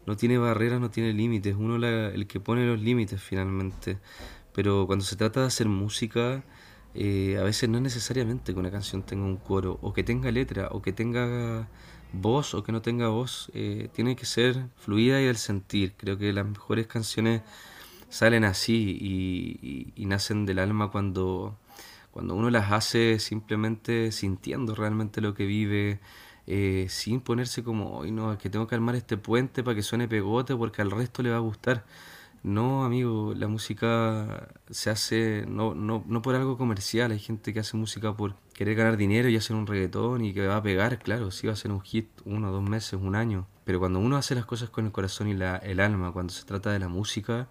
no 0.06 0.18
tiene 0.18 0.38
barreras, 0.38 0.80
no 0.80 0.90
tiene 0.90 1.14
límites, 1.14 1.56
uno 1.58 1.78
la, 1.78 2.08
el 2.10 2.28
que 2.28 2.40
pone 2.40 2.66
los 2.66 2.80
límites 2.82 3.22
finalmente. 3.22 4.00
Pero 4.54 4.88
cuando 4.88 5.06
se 5.06 5.16
trata 5.16 5.42
de 5.42 5.48
hacer 5.48 5.68
música, 5.68 6.44
eh, 6.94 7.38
a 7.40 7.44
veces 7.44 7.70
no 7.70 7.78
es 7.78 7.84
necesariamente 7.84 8.54
que 8.54 8.60
una 8.60 8.72
canción 8.72 9.04
tenga 9.04 9.26
un 9.26 9.38
coro, 9.38 9.80
o 9.82 9.94
que 9.94 10.04
tenga 10.04 10.32
letra, 10.32 10.70
o 10.72 10.82
que 10.82 10.92
tenga 10.94 11.70
voz, 12.14 12.54
o 12.54 12.64
que 12.64 12.72
no 12.72 12.82
tenga 12.82 13.08
voz. 13.10 13.50
Eh, 13.54 13.90
tiene 13.94 14.16
que 14.16 14.26
ser 14.26 14.68
fluida 14.78 15.22
y 15.22 15.26
del 15.26 15.38
sentir. 15.38 15.94
Creo 15.98 16.18
que 16.18 16.34
las 16.34 16.46
mejores 16.46 16.88
canciones 16.88 17.42
salen 18.10 18.44
así 18.44 18.98
y, 19.00 19.94
y 19.96 20.06
nacen 20.06 20.46
del 20.46 20.60
alma 20.60 20.92
cuando, 20.92 21.58
cuando 22.12 22.36
uno 22.36 22.50
las 22.50 22.72
hace 22.72 23.20
simplemente 23.20 24.12
sintiendo 24.12 24.76
realmente 24.76 25.22
lo 25.22 25.34
que 25.34 25.46
vive 25.46 26.00
eh, 26.54 26.88
sin 26.90 27.22
ponerse 27.22 27.64
como, 27.64 28.00
hoy 28.00 28.12
no, 28.12 28.38
que 28.38 28.50
tengo 28.50 28.68
que 28.68 28.76
armar 28.76 28.96
este 28.96 29.16
puente 29.16 29.64
para 29.64 29.74
que 29.74 29.82
suene 29.82 30.10
pegote 30.10 30.54
porque 30.54 30.82
al 30.82 30.92
resto 30.92 31.24
le 31.24 31.30
va 31.30 31.38
a 31.38 31.40
gustar. 31.40 31.86
No, 32.44 32.84
amigo, 32.84 33.34
la 33.38 33.48
música 33.48 34.50
se 34.70 34.90
hace 34.90 35.46
no, 35.48 35.74
no, 35.76 36.04
no 36.06 36.22
por 36.22 36.36
algo 36.36 36.58
comercial. 36.58 37.12
Hay 37.12 37.20
gente 37.20 37.54
que 37.54 37.62
hace 37.62 37.78
música 37.78 38.18
por 38.18 38.36
querer 38.54 38.76
ganar 38.76 38.98
dinero 38.98 39.30
y 39.30 39.38
hacer 39.38 39.56
un 39.56 39.66
reggaetón 39.66 40.26
y 40.26 40.34
que 40.34 40.46
va 40.46 40.58
a 40.58 40.62
pegar, 40.62 41.00
claro, 41.00 41.32
sí 41.32 41.48
va 41.48 41.54
a 41.54 41.56
ser 41.56 41.72
un 41.72 41.80
hit 41.80 42.10
uno, 42.26 42.52
dos 42.52 42.68
meses, 42.70 43.00
un 43.02 43.16
año. 43.16 43.48
Pero 43.64 43.80
cuando 43.80 44.00
uno 44.00 44.18
hace 44.18 44.36
las 44.36 44.46
cosas 44.46 44.70
con 44.70 44.86
el 44.86 44.92
corazón 44.92 45.30
y 45.30 45.34
la, 45.34 45.56
el 45.56 45.80
alma, 45.80 46.12
cuando 46.12 46.34
se 46.34 46.44
trata 46.44 46.72
de 46.74 46.80
la 46.80 46.90
música, 46.90 47.48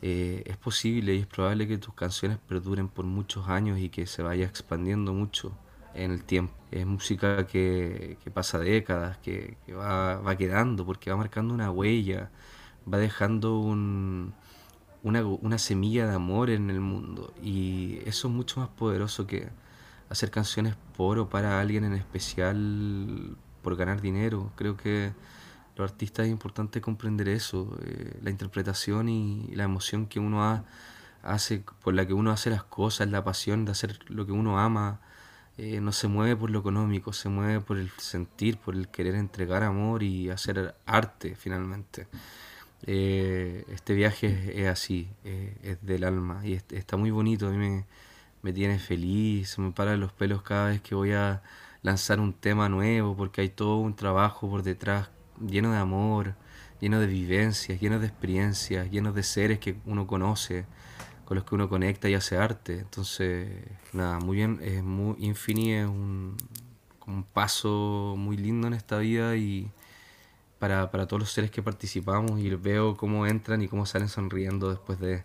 eh, 0.00 0.42
es 0.46 0.56
posible 0.56 1.14
y 1.14 1.18
es 1.20 1.26
probable 1.26 1.68
que 1.68 1.76
tus 1.76 1.92
canciones 1.92 2.38
perduren 2.48 2.88
por 2.88 3.04
muchos 3.04 3.46
años 3.48 3.78
y 3.78 3.90
que 3.90 4.06
se 4.06 4.22
vaya 4.22 4.46
expandiendo 4.46 5.12
mucho 5.12 5.52
en 5.94 6.12
el 6.12 6.24
tiempo. 6.24 6.54
Es 6.70 6.86
música 6.86 7.46
que, 7.46 8.18
pasa 8.34 8.58
décadas, 8.58 9.18
que, 9.18 9.56
que 9.66 9.74
va, 9.74 10.16
va 10.20 10.36
quedando, 10.36 10.84
porque 10.84 11.10
va 11.10 11.16
marcando 11.16 11.54
una 11.54 11.70
huella 11.70 12.30
va 12.92 12.98
dejando 12.98 13.58
un, 13.58 14.34
una, 15.02 15.24
una, 15.24 15.58
semilla 15.58 16.06
de 16.06 16.14
amor 16.14 16.50
en 16.50 16.70
el 16.70 16.80
mundo. 16.80 17.32
Y 17.42 18.00
eso 18.06 18.28
es 18.28 18.34
mucho 18.34 18.60
más 18.60 18.68
poderoso 18.70 19.26
que 19.26 19.48
hacer 20.08 20.30
canciones 20.30 20.74
por 20.96 21.18
o 21.18 21.28
para 21.28 21.60
alguien 21.60 21.84
en 21.84 21.94
especial 21.94 23.36
por 23.62 23.76
ganar 23.76 24.00
dinero. 24.00 24.52
Creo 24.56 24.76
que 24.76 25.12
los 25.76 25.90
artistas 25.90 26.26
es 26.26 26.32
importante 26.32 26.80
comprender 26.80 27.28
eso, 27.28 27.76
eh, 27.82 28.18
la 28.22 28.30
interpretación 28.30 29.08
y, 29.08 29.54
la 29.54 29.64
emoción 29.64 30.06
que 30.06 30.20
uno 30.20 30.64
hace, 31.22 31.64
por 31.82 31.94
la 31.94 32.06
que 32.06 32.14
uno 32.14 32.30
hace 32.30 32.50
las 32.50 32.64
cosas, 32.64 33.08
la 33.08 33.24
pasión 33.24 33.64
de 33.64 33.72
hacer 33.72 33.98
lo 34.10 34.26
que 34.26 34.32
uno 34.32 34.58
ama. 34.58 35.00
Eh, 35.58 35.80
no 35.80 35.90
se 35.90 36.06
mueve 36.06 36.36
por 36.36 36.50
lo 36.50 36.60
económico, 36.60 37.12
se 37.12 37.28
mueve 37.28 37.60
por 37.60 37.78
el 37.78 37.90
sentir, 37.98 38.58
por 38.58 38.76
el 38.76 38.86
querer 38.88 39.16
entregar 39.16 39.64
amor 39.64 40.04
y 40.04 40.30
hacer 40.30 40.76
arte 40.86 41.34
finalmente. 41.34 42.06
Eh, 42.86 43.64
este 43.68 43.94
viaje 43.94 44.62
es, 44.62 44.68
así, 44.68 45.08
eh, 45.24 45.56
es 45.64 45.84
del 45.84 46.04
alma 46.04 46.42
y 46.46 46.54
está 46.54 46.96
muy 46.96 47.10
bonito, 47.10 47.48
a 47.48 47.50
mí 47.50 47.82
me, 48.42 48.52
tiene 48.52 48.78
feliz, 48.78 49.58
me 49.58 49.72
paran 49.72 49.98
los 49.98 50.12
pelos 50.12 50.42
cada 50.42 50.68
vez 50.68 50.80
que 50.80 50.94
voy 50.94 51.12
a 51.12 51.42
lanzar 51.82 52.20
un 52.20 52.34
tema 52.34 52.68
nuevo 52.68 53.16
porque 53.16 53.40
hay 53.40 53.48
todo 53.48 53.78
un 53.78 53.96
trabajo 53.96 54.48
por 54.48 54.62
detrás 54.62 55.10
lleno 55.44 55.72
de 55.72 55.78
amor, 55.78 56.34
lleno 56.80 57.00
de 57.00 57.08
vivencias, 57.08 57.80
lleno 57.80 57.98
de 57.98 58.06
experiencias, 58.06 58.90
lleno 58.90 59.12
de 59.12 59.24
seres 59.24 59.58
que 59.58 59.76
uno 59.86 60.06
conoce, 60.06 60.66
con 61.28 61.34
los 61.36 61.44
que 61.44 61.54
uno 61.54 61.68
conecta 61.68 62.08
y 62.08 62.14
hace 62.14 62.38
arte. 62.38 62.78
Entonces, 62.78 63.50
nada, 63.92 64.18
muy 64.18 64.38
bien, 64.38 64.60
es 64.62 64.82
muy 64.82 65.14
es 65.28 65.86
un, 65.86 66.38
un 67.06 67.22
paso 67.22 68.14
muy 68.16 68.38
lindo 68.38 68.66
en 68.66 68.72
esta 68.72 68.96
vida 68.96 69.36
y 69.36 69.70
para, 70.58 70.90
para 70.90 71.06
todos 71.06 71.20
los 71.20 71.30
seres 71.30 71.50
que 71.50 71.62
participamos 71.62 72.40
y 72.40 72.48
veo 72.54 72.96
cómo 72.96 73.26
entran 73.26 73.60
y 73.60 73.68
cómo 73.68 73.84
salen 73.84 74.08
sonriendo 74.08 74.70
después 74.70 75.00
de, 75.00 75.24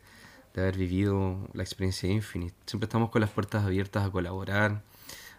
de 0.54 0.62
haber 0.62 0.78
vivido 0.78 1.38
la 1.54 1.64
experiencia 1.64 2.10
Infinite. 2.10 2.56
Siempre 2.66 2.88
estamos 2.88 3.10
con 3.10 3.22
las 3.22 3.30
puertas 3.30 3.64
abiertas 3.64 4.06
a 4.06 4.12
colaborar, 4.12 4.82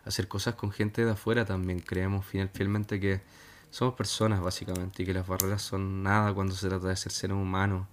a 0.06 0.08
hacer 0.08 0.28
cosas 0.28 0.54
con 0.54 0.70
gente 0.70 1.04
de 1.04 1.10
afuera 1.10 1.44
también. 1.44 1.80
Creemos 1.80 2.24
fielmente 2.24 2.98
que 2.98 3.20
somos 3.68 3.96
personas 3.96 4.40
básicamente 4.40 5.02
y 5.02 5.06
que 5.06 5.12
las 5.12 5.26
barreras 5.26 5.60
son 5.60 6.02
nada 6.02 6.32
cuando 6.32 6.54
se 6.54 6.70
trata 6.70 6.88
de 6.88 6.96
ser 6.96 7.12
ser 7.12 7.34
humano. 7.34 7.86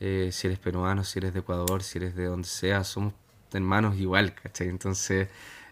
Eh, 0.00 0.30
si 0.32 0.46
eres 0.46 0.58
peruano, 0.58 1.04
si 1.04 1.18
eres 1.18 1.34
de 1.34 1.40
Ecuador, 1.40 1.82
si 1.82 1.98
eres 1.98 2.14
de 2.14 2.26
donde 2.26 2.48
sea, 2.48 2.84
somos 2.84 3.14
hermanos 3.52 3.96
igual, 3.96 4.34
¿cachai? 4.34 4.68
Entonces 4.68 5.28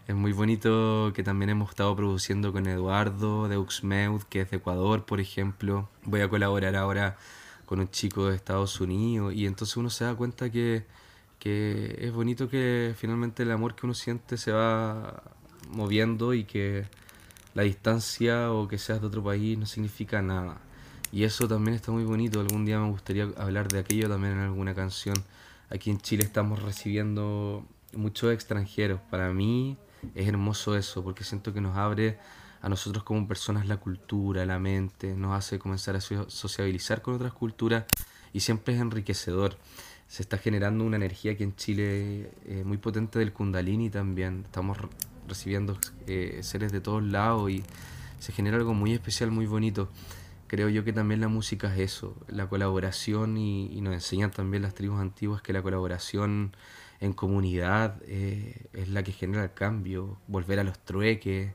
es 0.07 0.15
muy 0.15 0.31
bonito 0.31 1.11
que 1.13 1.23
también 1.23 1.49
hemos 1.49 1.69
estado 1.69 1.95
produciendo 1.95 2.51
con 2.53 2.67
Eduardo 2.67 3.47
de 3.47 3.57
Uxmeud, 3.57 4.23
que 4.23 4.41
es 4.41 4.51
de 4.51 4.57
Ecuador, 4.57 5.05
por 5.05 5.19
ejemplo. 5.19 5.89
Voy 6.03 6.21
a 6.21 6.29
colaborar 6.29 6.75
ahora 6.75 7.17
con 7.65 7.79
un 7.79 7.89
chico 7.89 8.29
de 8.29 8.35
Estados 8.35 8.79
Unidos 8.81 9.33
y 9.33 9.45
entonces 9.45 9.77
uno 9.77 9.89
se 9.89 10.05
da 10.05 10.15
cuenta 10.15 10.49
que, 10.49 10.85
que 11.39 11.97
es 11.99 12.13
bonito 12.13 12.49
que 12.49 12.93
finalmente 12.97 13.43
el 13.43 13.51
amor 13.51 13.75
que 13.75 13.85
uno 13.85 13.93
siente 13.93 14.37
se 14.37 14.51
va 14.51 15.23
moviendo 15.69 16.33
y 16.33 16.45
que 16.45 16.85
la 17.53 17.63
distancia 17.63 18.51
o 18.51 18.67
que 18.67 18.77
seas 18.77 19.01
de 19.01 19.07
otro 19.07 19.23
país 19.23 19.57
no 19.57 19.65
significa 19.65 20.21
nada. 20.21 20.61
Y 21.11 21.23
eso 21.23 21.47
también 21.47 21.75
está 21.75 21.91
muy 21.91 22.03
bonito. 22.03 22.39
Algún 22.39 22.65
día 22.65 22.79
me 22.79 22.89
gustaría 22.89 23.29
hablar 23.37 23.67
de 23.67 23.79
aquello 23.79 24.09
también 24.09 24.33
en 24.33 24.39
alguna 24.39 24.75
canción. 24.75 25.15
Aquí 25.69 25.89
en 25.89 25.99
Chile 25.99 26.23
estamos 26.23 26.61
recibiendo 26.61 27.65
muchos 27.93 28.33
extranjeros. 28.33 28.99
Para 29.09 29.31
mí 29.31 29.77
es 30.15 30.27
hermoso 30.27 30.77
eso, 30.77 31.03
porque 31.03 31.23
siento 31.23 31.53
que 31.53 31.61
nos 31.61 31.77
abre 31.77 32.17
a 32.61 32.69
nosotros 32.69 33.03
como 33.03 33.27
personas 33.27 33.67
la 33.67 33.77
cultura, 33.77 34.45
la 34.45 34.59
mente, 34.59 35.15
nos 35.15 35.37
hace 35.37 35.59
comenzar 35.59 35.95
a 35.95 36.01
sociabilizar 36.01 37.01
con 37.01 37.15
otras 37.15 37.33
culturas 37.33 37.85
y 38.33 38.39
siempre 38.39 38.75
es 38.75 38.81
enriquecedor. 38.81 39.57
Se 40.07 40.21
está 40.23 40.37
generando 40.37 40.85
una 40.85 40.95
energía 40.95 41.33
aquí 41.33 41.43
en 41.43 41.55
Chile 41.55 42.31
eh, 42.45 42.63
muy 42.65 42.77
potente 42.77 43.19
del 43.19 43.33
kundalini 43.33 43.89
también. 43.89 44.43
Estamos 44.45 44.77
recibiendo 45.27 45.77
eh, 46.07 46.39
seres 46.41 46.71
de 46.71 46.79
todos 46.79 47.03
lados 47.03 47.51
y 47.51 47.63
se 48.19 48.31
genera 48.31 48.57
algo 48.57 48.73
muy 48.73 48.93
especial, 48.93 49.31
muy 49.31 49.45
bonito. 49.45 49.89
Creo 50.47 50.69
yo 50.69 50.83
que 50.83 50.93
también 50.93 51.21
la 51.21 51.27
música 51.27 51.73
es 51.73 51.79
eso, 51.79 52.15
la 52.27 52.47
colaboración 52.47 53.37
y, 53.37 53.67
y 53.67 53.81
nos 53.81 53.93
enseñan 53.93 54.31
también 54.31 54.63
las 54.63 54.73
tribus 54.73 54.99
antiguas 54.99 55.41
que 55.41 55.53
la 55.53 55.61
colaboración 55.61 56.55
en 56.99 57.13
comunidad 57.13 58.01
eh, 58.07 58.65
es 58.73 58.89
la 58.89 59.03
que 59.03 59.11
genera 59.11 59.43
el 59.43 59.53
cambio, 59.53 60.17
volver 60.27 60.59
a 60.59 60.63
los 60.63 60.79
trueques, 60.79 61.53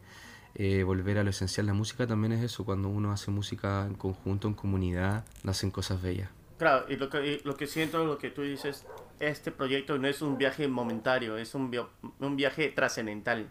eh, 0.55 0.83
volver 0.83 1.19
a 1.19 1.25
lo 1.25 1.31
esencial. 1.31 1.67
La 1.67 1.75
música 1.75 2.07
también 2.07 2.33
es 2.33 2.43
eso, 2.45 2.65
cuando 2.65 2.89
uno 2.89 3.13
hace 3.13 3.31
música 3.31 3.87
en 3.87 3.95
conjunto, 3.95 4.49
en 4.49 4.55
comunidad, 4.55 5.25
nacen 5.43 5.71
cosas 5.71 6.03
bellas. 6.03 6.31
Claro, 6.59 6.85
y 6.89 6.97
lo 6.97 7.09
que, 7.09 7.41
lo 7.45 7.57
que 7.57 7.67
siento, 7.67 8.05
lo 8.05 8.19
que 8.19 8.31
tú 8.31 8.43
dices, 8.43 8.87
este 9.19 9.51
proyecto 9.51 9.99
no 9.99 10.07
es 10.07 10.23
un 10.23 10.39
viaje 10.39 10.69
momentario, 10.69 11.37
es 11.37 11.55
un, 11.55 11.75
un 12.21 12.37
viaje 12.37 12.69
trascendental. 12.69 13.51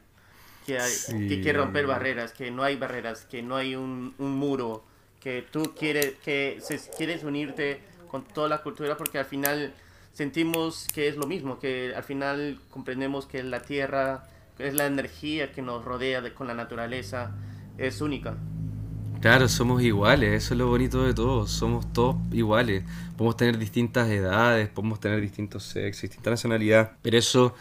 Que, 0.66 0.78
hay, 0.78 0.92
que 1.28 1.42
quiere 1.42 1.58
romper 1.58 1.88
barreras, 1.88 2.34
que 2.34 2.52
no 2.52 2.62
hay 2.62 2.78
barreras, 2.78 3.26
que 3.26 3.42
no 3.42 3.56
hay 3.56 3.76
un, 3.76 4.14
un 4.20 4.36
muro, 4.36 4.86
que 5.22 5.46
tú 5.50 5.74
quieres, 5.78 6.16
que 6.24 6.58
se, 6.62 6.80
quieres 6.98 7.24
unirte 7.24 7.80
con 8.10 8.24
toda 8.24 8.50
la 8.50 8.62
cultura 8.62 8.98
porque 8.98 9.20
al 9.20 9.26
final 9.26 9.74
sentimos 10.12 10.88
que 10.94 11.08
es 11.08 11.16
lo 11.16 11.28
mismo, 11.28 11.60
que 11.60 11.94
al 11.96 12.04
final 12.04 12.60
comprendemos 12.70 13.26
que 13.26 13.44
la 13.44 13.62
tierra 13.62 14.28
es 14.60 14.74
la 14.74 14.86
energía 14.86 15.52
que 15.52 15.62
nos 15.62 15.86
rodea 15.86 16.22
de, 16.22 16.34
con 16.34 16.48
la 16.48 16.54
naturaleza, 16.54 17.32
es 17.78 18.02
única. 18.02 18.36
Claro, 19.22 19.48
somos 19.48 19.84
iguales, 19.84 20.44
eso 20.44 20.56
es 20.56 20.58
lo 20.58 20.68
bonito 20.68 21.04
de 21.04 21.14
todo, 21.14 21.48
somos 21.48 21.94
todos 21.94 22.16
iguales. 22.32 22.84
Podemos 23.16 23.38
tener 23.38 23.60
distintas 23.60 24.10
edades, 24.10 24.68
podemos 24.70 25.00
tener 25.00 25.22
distintos 25.22 25.64
sexos, 25.64 26.02
distintas 26.02 26.32
nacionalidades, 26.32 26.90
pero 27.04 27.18
eso 27.20 27.56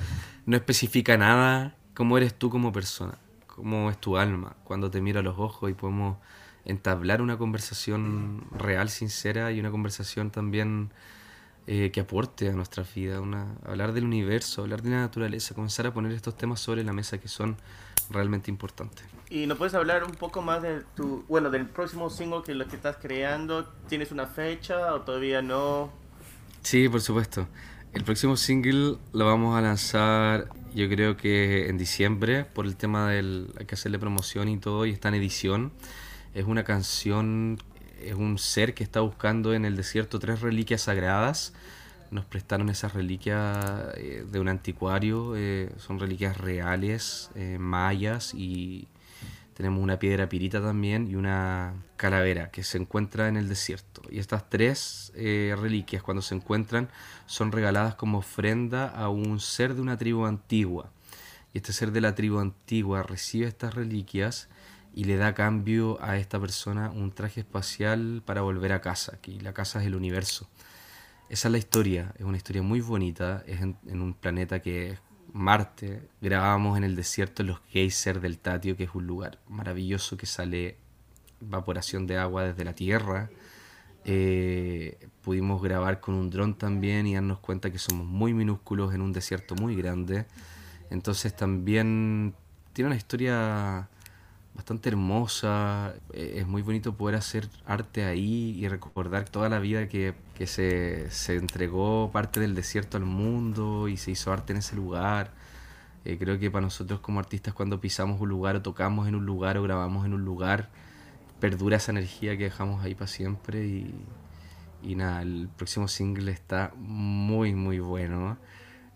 no 0.46 0.56
especifica 0.56 1.18
nada 1.18 1.74
cómo 1.94 2.16
eres 2.16 2.34
tú 2.34 2.48
como 2.48 2.72
persona, 2.72 3.18
cómo 3.46 3.90
es 3.90 3.98
tu 3.98 4.16
alma, 4.16 4.56
cuando 4.64 4.90
te 4.90 5.02
miro 5.02 5.20
a 5.20 5.22
los 5.22 5.38
ojos 5.38 5.70
y 5.70 5.74
podemos 5.74 6.16
entablar 6.64 7.22
una 7.22 7.38
conversación 7.38 8.44
real, 8.52 8.88
sincera 8.88 9.52
y 9.52 9.60
una 9.60 9.70
conversación 9.70 10.30
también 10.30 10.90
eh, 11.66 11.90
que 11.92 12.00
aporte 12.00 12.48
a 12.48 12.52
nuestra 12.52 12.84
vida, 12.94 13.20
una, 13.20 13.54
hablar 13.64 13.92
del 13.92 14.04
universo, 14.04 14.62
hablar 14.62 14.82
de 14.82 14.90
la 14.90 15.00
naturaleza, 15.00 15.54
comenzar 15.54 15.86
a 15.86 15.94
poner 15.94 16.12
estos 16.12 16.36
temas 16.36 16.60
sobre 16.60 16.84
la 16.84 16.92
mesa 16.92 17.18
que 17.18 17.28
son 17.28 17.56
realmente 18.10 18.50
importantes. 18.50 19.04
¿Y 19.28 19.46
nos 19.46 19.58
puedes 19.58 19.74
hablar 19.74 20.04
un 20.04 20.12
poco 20.12 20.42
más 20.42 20.62
de 20.62 20.82
tu, 20.96 21.24
bueno, 21.28 21.50
del 21.50 21.66
próximo 21.66 22.10
single 22.10 22.42
que 22.44 22.54
lo 22.54 22.66
que 22.66 22.76
estás 22.76 22.96
creando? 23.00 23.68
¿Tienes 23.88 24.10
una 24.10 24.26
fecha 24.26 24.94
o 24.94 25.02
todavía 25.02 25.42
no? 25.42 25.92
Sí, 26.62 26.88
por 26.88 27.00
supuesto. 27.00 27.46
El 27.92 28.04
próximo 28.04 28.36
single 28.36 28.96
lo 29.12 29.26
vamos 29.26 29.56
a 29.56 29.60
lanzar 29.60 30.48
yo 30.74 30.88
creo 30.88 31.16
que 31.16 31.68
en 31.68 31.78
diciembre 31.78 32.44
por 32.44 32.66
el 32.66 32.76
tema 32.76 33.10
del 33.10 33.52
hay 33.58 33.66
que 33.66 33.74
hacerle 33.74 33.98
promoción 33.98 34.48
y 34.48 34.58
todo 34.58 34.86
y 34.86 34.90
está 34.90 35.08
en 35.08 35.14
edición. 35.14 35.72
Es 36.34 36.44
una 36.44 36.64
canción 36.64 37.58
es 38.02 38.14
un 38.14 38.38
ser 38.38 38.74
que 38.74 38.82
está 38.82 39.00
buscando 39.00 39.54
en 39.54 39.64
el 39.64 39.76
desierto 39.76 40.18
tres 40.18 40.40
reliquias 40.40 40.82
sagradas. 40.82 41.52
Nos 42.10 42.24
prestaron 42.24 42.68
esas 42.70 42.92
reliquias 42.94 43.94
eh, 43.96 44.24
de 44.28 44.40
un 44.40 44.48
anticuario, 44.48 45.36
eh, 45.36 45.70
son 45.78 46.00
reliquias 46.00 46.36
reales, 46.36 47.30
eh, 47.36 47.56
mayas, 47.60 48.34
y 48.34 48.88
tenemos 49.54 49.82
una 49.82 49.98
piedra 49.98 50.28
pirita 50.28 50.60
también 50.60 51.08
y 51.08 51.14
una 51.14 51.74
calavera 51.96 52.50
que 52.50 52.64
se 52.64 52.78
encuentra 52.78 53.28
en 53.28 53.36
el 53.36 53.48
desierto. 53.48 54.02
Y 54.10 54.18
estas 54.18 54.48
tres 54.48 55.12
reliquias, 55.14 56.02
cuando 56.02 56.22
se 56.22 56.34
encuentran, 56.34 56.88
son 57.26 57.52
regaladas 57.52 57.94
como 57.94 58.18
ofrenda 58.18 58.88
a 58.88 59.08
un 59.10 59.38
ser 59.38 59.74
de 59.74 59.82
una 59.82 59.98
tribu 59.98 60.24
antigua. 60.24 60.90
Y 61.52 61.58
este 61.58 61.72
ser 61.72 61.92
de 61.92 62.00
la 62.00 62.14
tribu 62.14 62.38
antigua 62.38 63.02
recibe 63.02 63.46
estas 63.46 63.74
reliquias 63.74 64.48
y 64.94 65.04
le 65.04 65.16
da 65.16 65.34
cambio 65.34 65.98
a 66.02 66.16
esta 66.16 66.40
persona 66.40 66.90
un 66.90 67.12
traje 67.12 67.40
espacial 67.40 68.22
para 68.24 68.42
volver 68.42 68.72
a 68.72 68.80
casa, 68.80 69.18
que 69.20 69.32
la 69.40 69.52
casa 69.52 69.80
es 69.80 69.86
el 69.86 69.94
universo. 69.94 70.48
Esa 71.28 71.48
es 71.48 71.52
la 71.52 71.58
historia, 71.58 72.12
es 72.18 72.24
una 72.24 72.36
historia 72.36 72.62
muy 72.62 72.80
bonita, 72.80 73.44
es 73.46 73.60
en, 73.60 73.76
un 73.86 74.14
planeta 74.14 74.60
que 74.60 74.90
es 74.90 74.98
Marte, 75.32 76.08
grabamos 76.20 76.76
en 76.76 76.82
el 76.82 76.96
desierto 76.96 77.44
los 77.44 77.60
geysers 77.68 78.20
del 78.20 78.38
Tatio, 78.38 78.76
que 78.76 78.84
es 78.84 78.94
un 78.94 79.06
lugar 79.06 79.38
maravilloso 79.48 80.16
que 80.16 80.26
sale 80.26 80.76
evaporación 81.40 82.08
de 82.08 82.18
agua 82.18 82.44
desde 82.44 82.64
la 82.64 82.74
Tierra, 82.74 83.30
Eh, 84.04 84.96
pudimos 85.22 85.60
grabar 85.62 86.00
con 86.00 86.14
un 86.14 86.30
dron 86.30 86.54
también 86.56 87.06
y 87.06 87.14
darnos 87.14 87.38
cuenta 87.38 87.70
que 87.70 87.78
somos 87.78 88.06
muy 88.06 88.32
minúsculos 88.32 88.94
en 88.94 89.02
un 89.02 89.12
desierto 89.12 89.54
muy 89.54 89.76
grande. 89.76 90.24
Entonces 90.90 91.36
también 91.36 92.34
tiene 92.72 92.88
una 92.88 92.96
historia 92.96 93.88
bastante 94.54 94.88
hermosa. 94.88 95.94
Eh, 96.12 96.34
es 96.38 96.46
muy 96.46 96.62
bonito 96.62 96.94
poder 96.94 97.16
hacer 97.16 97.48
arte 97.66 98.04
ahí 98.04 98.56
y 98.58 98.68
recordar 98.68 99.28
toda 99.28 99.48
la 99.48 99.58
vida 99.58 99.88
que, 99.88 100.14
que 100.34 100.46
se, 100.46 101.10
se, 101.10 101.36
entregó 101.36 102.10
parte 102.12 102.40
del 102.40 102.54
desierto 102.54 102.96
al 102.96 103.04
mundo 103.04 103.88
y 103.88 103.96
se 103.96 104.10
hizo 104.10 104.32
arte 104.32 104.52
en 104.52 104.58
ese 104.58 104.76
lugar. 104.76 105.32
Eh, 106.04 106.16
creo 106.18 106.38
que 106.38 106.50
para 106.50 106.62
nosotros 106.62 107.00
como 107.00 107.20
artistas 107.20 107.54
cuando 107.54 107.80
pisamos 107.80 108.20
un 108.20 108.28
lugar 108.28 108.56
o 108.56 108.62
tocamos 108.62 109.06
en 109.08 109.14
un 109.14 109.26
lugar 109.26 109.58
o 109.58 109.62
grabamos 109.62 110.06
en 110.06 110.14
un 110.14 110.24
lugar, 110.24 110.70
perdura 111.40 111.76
esa 111.76 111.92
energía 111.92 112.36
que 112.36 112.44
dejamos 112.44 112.84
ahí 112.84 112.94
para 112.94 113.06
siempre 113.08 113.66
y, 113.66 113.94
y 114.82 114.94
nada, 114.96 115.22
el 115.22 115.48
próximo 115.56 115.88
single 115.88 116.32
está 116.32 116.72
muy 116.76 117.54
muy 117.54 117.80
bueno. 117.80 118.38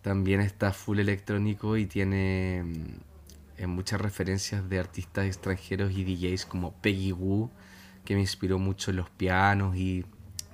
También 0.03 0.41
está 0.41 0.73
full 0.73 0.99
electrónico 0.99 1.77
y 1.79 1.87
tiene 1.87 2.63
mm, 3.59 3.69
muchas 3.69 4.01
referencias 4.01 4.69
de 4.69 4.79
artistas 4.79 5.27
extranjeros 5.27 5.93
y 5.93 6.05
DJs 6.05 6.47
como 6.47 6.73
Peggy 6.75 7.13
Wu, 7.13 7.51
que 8.05 8.15
me 8.15 8.21
inspiró 8.21 8.59
mucho 8.59 8.91
en 8.91 8.99
los 8.99 9.11
pianos 9.11 9.77
y, 9.77 10.05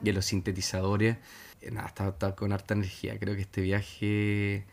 y 0.02 0.08
en 0.08 0.14
los 0.14 0.26
sintetizadores. 0.26 1.16
Eh, 1.60 1.70
nada, 1.70 1.88
está, 1.88 2.34
con 2.36 2.52
harta 2.52 2.74
energía. 2.74 3.18
Creo 3.18 3.34
que 3.34 3.42
este 3.42 3.60
viaje 3.62 4.64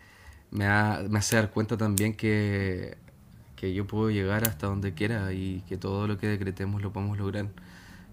me, 0.52 0.66
ha, 0.66 1.04
me 1.10 1.20
hace 1.20 1.36
dar 1.36 1.52
cuenta 1.52 1.78
también 1.78 2.14
que, 2.14 2.98
que 3.56 3.74
yo 3.74 3.88
puedo 3.88 4.10
llegar 4.10 4.48
hasta 4.48 4.68
donde 4.68 4.94
quiera 4.94 5.34
y 5.34 5.64
que 5.68 5.78
todo 5.78 6.08
lo 6.08 6.18
que 6.18 6.28
decretemos 6.28 6.82
lo 6.82 6.94
podemos 6.94 7.18
lograr. 7.18 7.48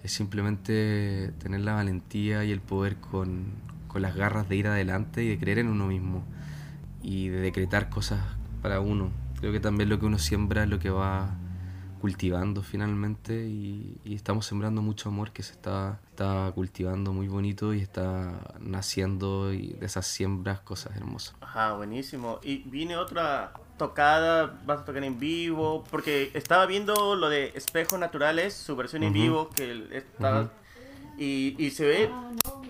Es 0.02 0.12
simplemente 0.12 1.32
tener 1.38 1.60
la 1.60 1.74
valentía 1.74 2.44
y 2.44 2.52
el 2.52 2.60
poder 2.60 2.96
con, 2.96 3.46
con 3.88 4.02
las 4.02 4.16
garras 4.16 4.48
de 4.48 4.56
ir 4.56 4.66
adelante 4.66 5.24
y 5.24 5.28
de 5.28 5.38
creer 5.38 5.60
en 5.60 5.68
uno 5.68 5.86
mismo 5.86 6.24
y 7.02 7.28
de 7.28 7.40
decretar 7.40 7.90
cosas 7.90 8.20
para 8.60 8.80
uno. 8.80 9.23
Creo 9.44 9.52
que 9.52 9.60
también 9.60 9.90
lo 9.90 10.00
que 10.00 10.06
uno 10.06 10.18
siembra 10.18 10.62
es 10.62 10.70
lo 10.70 10.78
que 10.78 10.88
va 10.88 11.28
cultivando 12.00 12.62
finalmente 12.62 13.46
y, 13.46 14.00
y, 14.02 14.14
estamos 14.14 14.46
sembrando 14.46 14.80
mucho 14.80 15.10
amor 15.10 15.32
que 15.32 15.42
se 15.42 15.52
está, 15.52 16.00
está 16.08 16.50
cultivando 16.54 17.12
muy 17.12 17.28
bonito 17.28 17.74
y 17.74 17.82
está 17.82 18.40
naciendo 18.58 19.52
y 19.52 19.74
de 19.74 19.84
esas 19.84 20.06
siembras 20.06 20.60
cosas 20.60 20.96
hermosas. 20.96 21.34
Ajá, 21.42 21.74
buenísimo. 21.74 22.40
Y 22.42 22.62
viene 22.70 22.96
otra 22.96 23.52
tocada, 23.76 24.58
vas 24.64 24.80
a 24.80 24.84
tocar 24.86 25.04
en 25.04 25.18
vivo, 25.18 25.84
porque 25.90 26.30
estaba 26.32 26.64
viendo 26.64 27.14
lo 27.14 27.28
de 27.28 27.52
Espejos 27.54 27.98
Naturales, 27.98 28.54
su 28.54 28.74
versión 28.76 29.02
uh 29.02 29.04
-huh. 29.04 29.08
en 29.08 29.12
vivo, 29.12 29.50
que 29.50 29.88
está, 29.92 30.40
uh 30.40 30.44
-huh. 30.44 30.50
y, 31.18 31.54
y 31.58 31.70
se 31.70 31.86
ve 31.86 32.10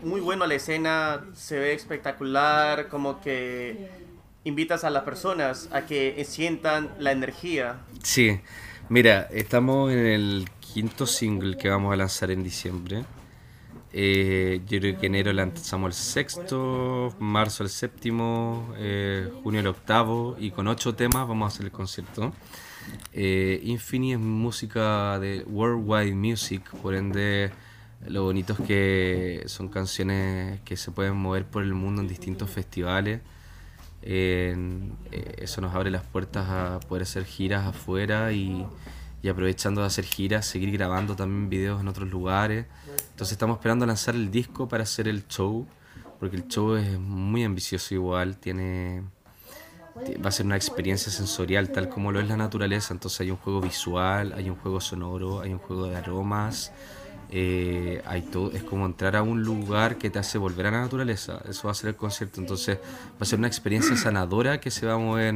muy 0.03 0.21
bueno 0.21 0.45
la 0.45 0.55
escena, 0.57 1.25
se 1.35 1.57
ve 1.61 1.73
espectacular, 1.73 2.89
como 2.89 3.21
que 3.21 4.04
invitas 4.45 4.85
a 4.85 4.91
las 4.91 5.03
personas 5.03 5.69
a 5.73 5.87
que 5.87 6.25
sientan 6.25 6.91
la 6.99 7.13
energía. 7.13 7.81
Sí, 8.03 8.41
Mira, 8.91 9.29
estamos 9.33 9.91
en 9.93 10.07
el 10.07 10.51
quinto 10.61 11.07
single 11.07 11.57
que 11.57 11.71
vamos 11.71 11.91
a 11.93 11.97
lanzar 11.97 12.31
en 12.31 12.43
diciembre. 12.45 13.05
Eh, 13.95 14.61
yo 14.69 14.79
creo 14.79 14.99
que 14.99 15.07
enero 15.07 15.33
lanzamos 15.33 15.89
el 15.89 15.95
sexto, 15.95 17.15
marzo 17.19 17.63
el 17.63 17.71
séptimo, 17.71 18.75
eh, 18.77 19.33
junio 19.43 19.61
el 19.61 19.69
octavo 19.69 20.37
y 20.39 20.51
con 20.51 20.69
ocho 20.69 20.95
temas 20.95 21.27
vamos 21.27 21.51
a 21.51 21.55
hacer 21.55 21.67
el 21.67 21.73
concierto. 21.73 22.35
Eh, 23.15 23.63
es 23.65 24.19
música 24.19 25.19
de 25.19 25.45
worldwide 25.45 26.15
music, 26.15 26.71
por 26.83 26.95
ende 26.95 27.51
lo 28.07 28.25
bonito 28.25 28.53
es 28.53 28.61
que 28.67 29.43
son 29.47 29.69
canciones 29.69 30.61
que 30.61 30.77
se 30.77 30.91
pueden 30.91 31.17
mover 31.17 31.47
por 31.47 31.63
el 31.63 31.73
mundo 31.73 32.03
en 32.03 32.09
distintos 32.09 32.51
festivales. 32.51 33.23
Eh, 34.07 34.55
eso 35.39 35.63
nos 35.63 35.75
abre 35.75 35.91
las 35.91 36.05
puertas 36.05 36.47
a 36.49 36.81
poder 36.81 37.05
hacer 37.05 37.25
giras 37.25 37.67
afuera 37.67 38.33
y, 38.33 38.67
y, 39.23 39.29
aprovechando 39.29 39.81
de 39.81 39.87
hacer 39.87 40.05
giras, 40.05 40.45
seguir 40.45 40.71
grabando 40.73 41.17
también 41.17 41.49
videos 41.49 41.81
en 41.81 41.89
otros 41.89 42.11
lugares. 42.11 42.67
Entonces 43.11 43.33
estamos 43.33 43.57
esperando 43.57 43.87
lanzar 43.87 44.15
el 44.15 44.31
disco 44.31 44.69
para 44.69 44.83
hacer 44.83 45.09
el 45.09 45.27
show, 45.27 45.67
porque 46.21 46.37
el 46.37 46.49
show 46.49 46.77
es 46.77 46.99
muy 46.99 47.45
ambicioso 47.45 47.95
igual, 47.95 48.37
tiene 48.37 49.05
va 50.25 50.29
a 50.29 50.33
ser 50.33 50.47
una 50.47 50.57
experiencia 50.57 51.11
sensorial 51.13 51.71
tal 51.71 51.89
como 51.89 52.11
lo 52.11 52.21
es 52.21 52.29
la 52.29 52.37
naturaleza, 52.37 52.93
entonces 52.93 53.21
hay 53.21 53.31
un 53.31 53.37
juego 53.37 53.61
visual, 53.61 54.33
hay 54.33 54.51
un 54.51 54.57
juego 54.57 54.81
sonoro, 54.81 55.41
hay 55.41 55.53
un 55.53 55.61
juego 55.61 55.87
de 55.87 55.97
aromas, 55.97 56.73
eh, 57.31 58.03
hay 58.07 58.23
todo, 58.23 58.53
es 58.53 58.63
como 58.63 58.87
entrar 58.87 59.17
a 59.17 59.23
un 59.23 59.43
lugar 59.43 59.97
que 59.97 60.11
te 60.11 60.19
hace 60.19 60.39
volver 60.39 60.67
a 60.67 60.71
la 60.71 60.81
naturaleza. 60.83 61.41
Eso 61.49 61.69
va 61.69 61.73
a 61.73 61.75
ser 61.75 61.91
el 61.91 61.97
concierto. 61.97 62.41
Entonces 62.41 62.79
va 62.79 63.21
a 63.21 63.25
ser 63.25 63.39
una 63.39 63.49
experiencia 63.49 63.97
sanadora 63.97 64.61
que 64.61 64.71
se 64.71 64.87
va 64.87 64.95
a 64.95 64.99
mover 64.99 65.35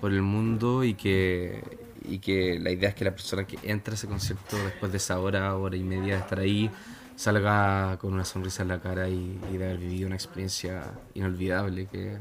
por 0.00 0.12
el 0.12 0.22
mundo 0.22 0.84
y 0.84 0.94
que, 0.94 1.62
y 2.08 2.18
que 2.18 2.58
la 2.58 2.70
idea 2.70 2.90
es 2.90 2.94
que 2.94 3.04
la 3.04 3.12
persona 3.12 3.46
que 3.46 3.58
entra 3.62 3.92
a 3.92 3.96
ese 3.96 4.06
concierto 4.06 4.56
después 4.64 4.90
de 4.90 4.98
esa 4.98 5.18
hora, 5.18 5.54
hora 5.56 5.76
y 5.76 5.82
media 5.82 6.14
de 6.14 6.20
estar 6.20 6.38
ahí, 6.38 6.70
salga 7.14 7.96
con 7.98 8.12
una 8.12 8.24
sonrisa 8.24 8.62
en 8.62 8.68
la 8.68 8.80
cara 8.80 9.08
y, 9.08 9.38
y 9.52 9.56
de 9.56 9.64
haber 9.64 9.78
vivido 9.78 10.06
una 10.06 10.16
experiencia 10.16 10.92
inolvidable, 11.14 11.86
que, 11.86 12.18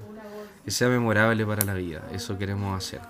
que 0.63 0.71
sea 0.71 0.87
memorable 0.87 1.45
para 1.45 1.65
la 1.65 1.73
vida. 1.73 2.07
Eso 2.13 2.37
queremos 2.37 2.77
hacer. 2.77 3.01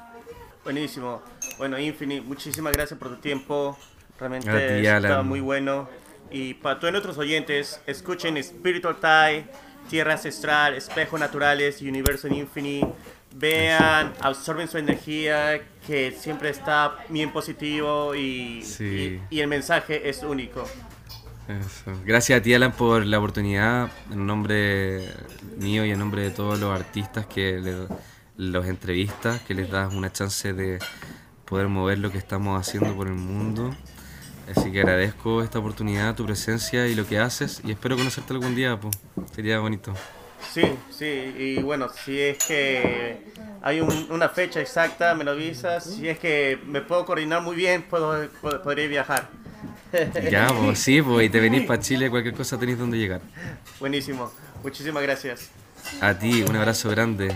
Buenísimo. 0.63 1.22
Bueno, 1.60 1.78
Infini, 1.78 2.22
muchísimas 2.22 2.74
gracias 2.74 2.98
por 2.98 3.10
tu 3.10 3.18
tiempo. 3.18 3.78
Realmente 4.19 4.82
está 4.82 5.21
muy 5.21 5.39
bueno. 5.39 5.89
Y 6.32 6.56
para 6.56 6.80
todos 6.80 6.91
nuestros 6.91 7.17
oyentes, 7.17 7.80
escuchen 7.86 8.41
Spiritual 8.43 8.97
Tie, 8.99 9.45
Tierra 9.89 10.13
Ancestral, 10.13 10.73
Espejos 10.73 11.19
Naturales 11.19 11.82
Universo 11.82 12.28
Infinity. 12.28 12.86
Vean, 13.38 14.13
absorben 14.21 14.67
su 14.69 14.78
energía, 14.78 15.62
que 15.86 16.12
siempre 16.12 16.49
está 16.49 16.95
bien 17.10 17.34
positivo 17.34 18.15
y, 18.15 18.63
sí. 18.63 19.19
y, 19.30 19.36
y, 19.36 19.41
el 19.41 19.47
mensaje 19.47 20.10
es 20.10 20.23
único. 20.23 20.65
Eso. 21.49 21.91
Gracias 22.06 22.39
a 22.39 22.41
ti, 22.41 22.54
Alan, 22.54 22.71
por 22.71 23.06
la 23.06 23.19
oportunidad, 23.19 23.91
en 24.10 24.25
nombre 24.25 25.08
mío 25.58 25.86
y 25.86 25.91
en 25.91 25.99
nombre 25.99 26.23
de 26.23 26.32
todos 26.32 26.60
los 26.60 26.73
artistas 26.73 27.25
que 27.25 27.60
le, 27.60 27.75
los 28.38 28.65
entrevistas, 28.67 29.41
que 29.41 29.54
les 29.54 29.69
das 29.69 29.93
una 29.93 30.12
chance 30.12 30.54
de 30.54 30.80
poder 31.45 31.67
mover 31.67 31.99
lo 31.99 32.12
que 32.12 32.17
estamos 32.17 32.60
haciendo 32.60 32.95
por 32.95 33.08
el 33.08 33.13
mundo. 33.13 33.75
Así 34.49 34.71
que 34.71 34.79
agradezco 34.79 35.41
esta 35.41 35.60
oportunidad, 35.60 36.15
tu 36.15 36.25
presencia 36.25 36.88
y 36.88 36.95
lo 36.95 37.08
que 37.08 37.17
haces 37.19 37.62
y 37.63 37.71
espero 37.71 37.97
conocerte 37.97 38.34
algún 38.34 38.55
día, 38.55 38.79
pues. 38.79 38.95
Sería 39.34 39.60
bonito. 39.60 39.93
Sí, 40.53 40.63
sí, 40.91 41.34
y 41.38 41.62
bueno, 41.62 41.89
si 41.89 42.19
es 42.19 42.38
que 42.45 43.17
hay 43.62 43.81
un, 43.81 44.08
una 44.10 44.29
fecha 44.29 44.62
exacta, 44.62 45.15
me 45.15 45.23
lo 45.23 45.31
avisas. 45.31 45.84
Si 45.84 46.08
es 46.08 46.19
que 46.19 46.60
me 46.65 46.81
puedo 46.81 47.05
coordinar 47.05 47.41
muy 47.41 47.55
bien, 47.55 47.84
puedo, 47.84 48.29
puedo 48.41 48.62
podré 48.62 48.88
viajar. 48.88 49.29
Ya, 50.29 50.47
pues 50.47 50.79
sí, 50.79 51.01
pues 51.01 51.25
y 51.25 51.29
te 51.29 51.39
venís 51.39 51.65
para 51.65 51.81
Chile, 51.81 52.10
cualquier 52.10 52.36
cosa 52.36 52.60
tenéis 52.60 52.77
donde 52.77 52.97
llegar. 52.97 53.21
Buenísimo, 53.79 54.31
muchísimas 54.62 55.01
gracias. 55.03 55.49
A 56.01 56.13
ti, 56.17 56.43
un 56.43 56.55
abrazo 56.55 56.89
grande. 56.89 57.34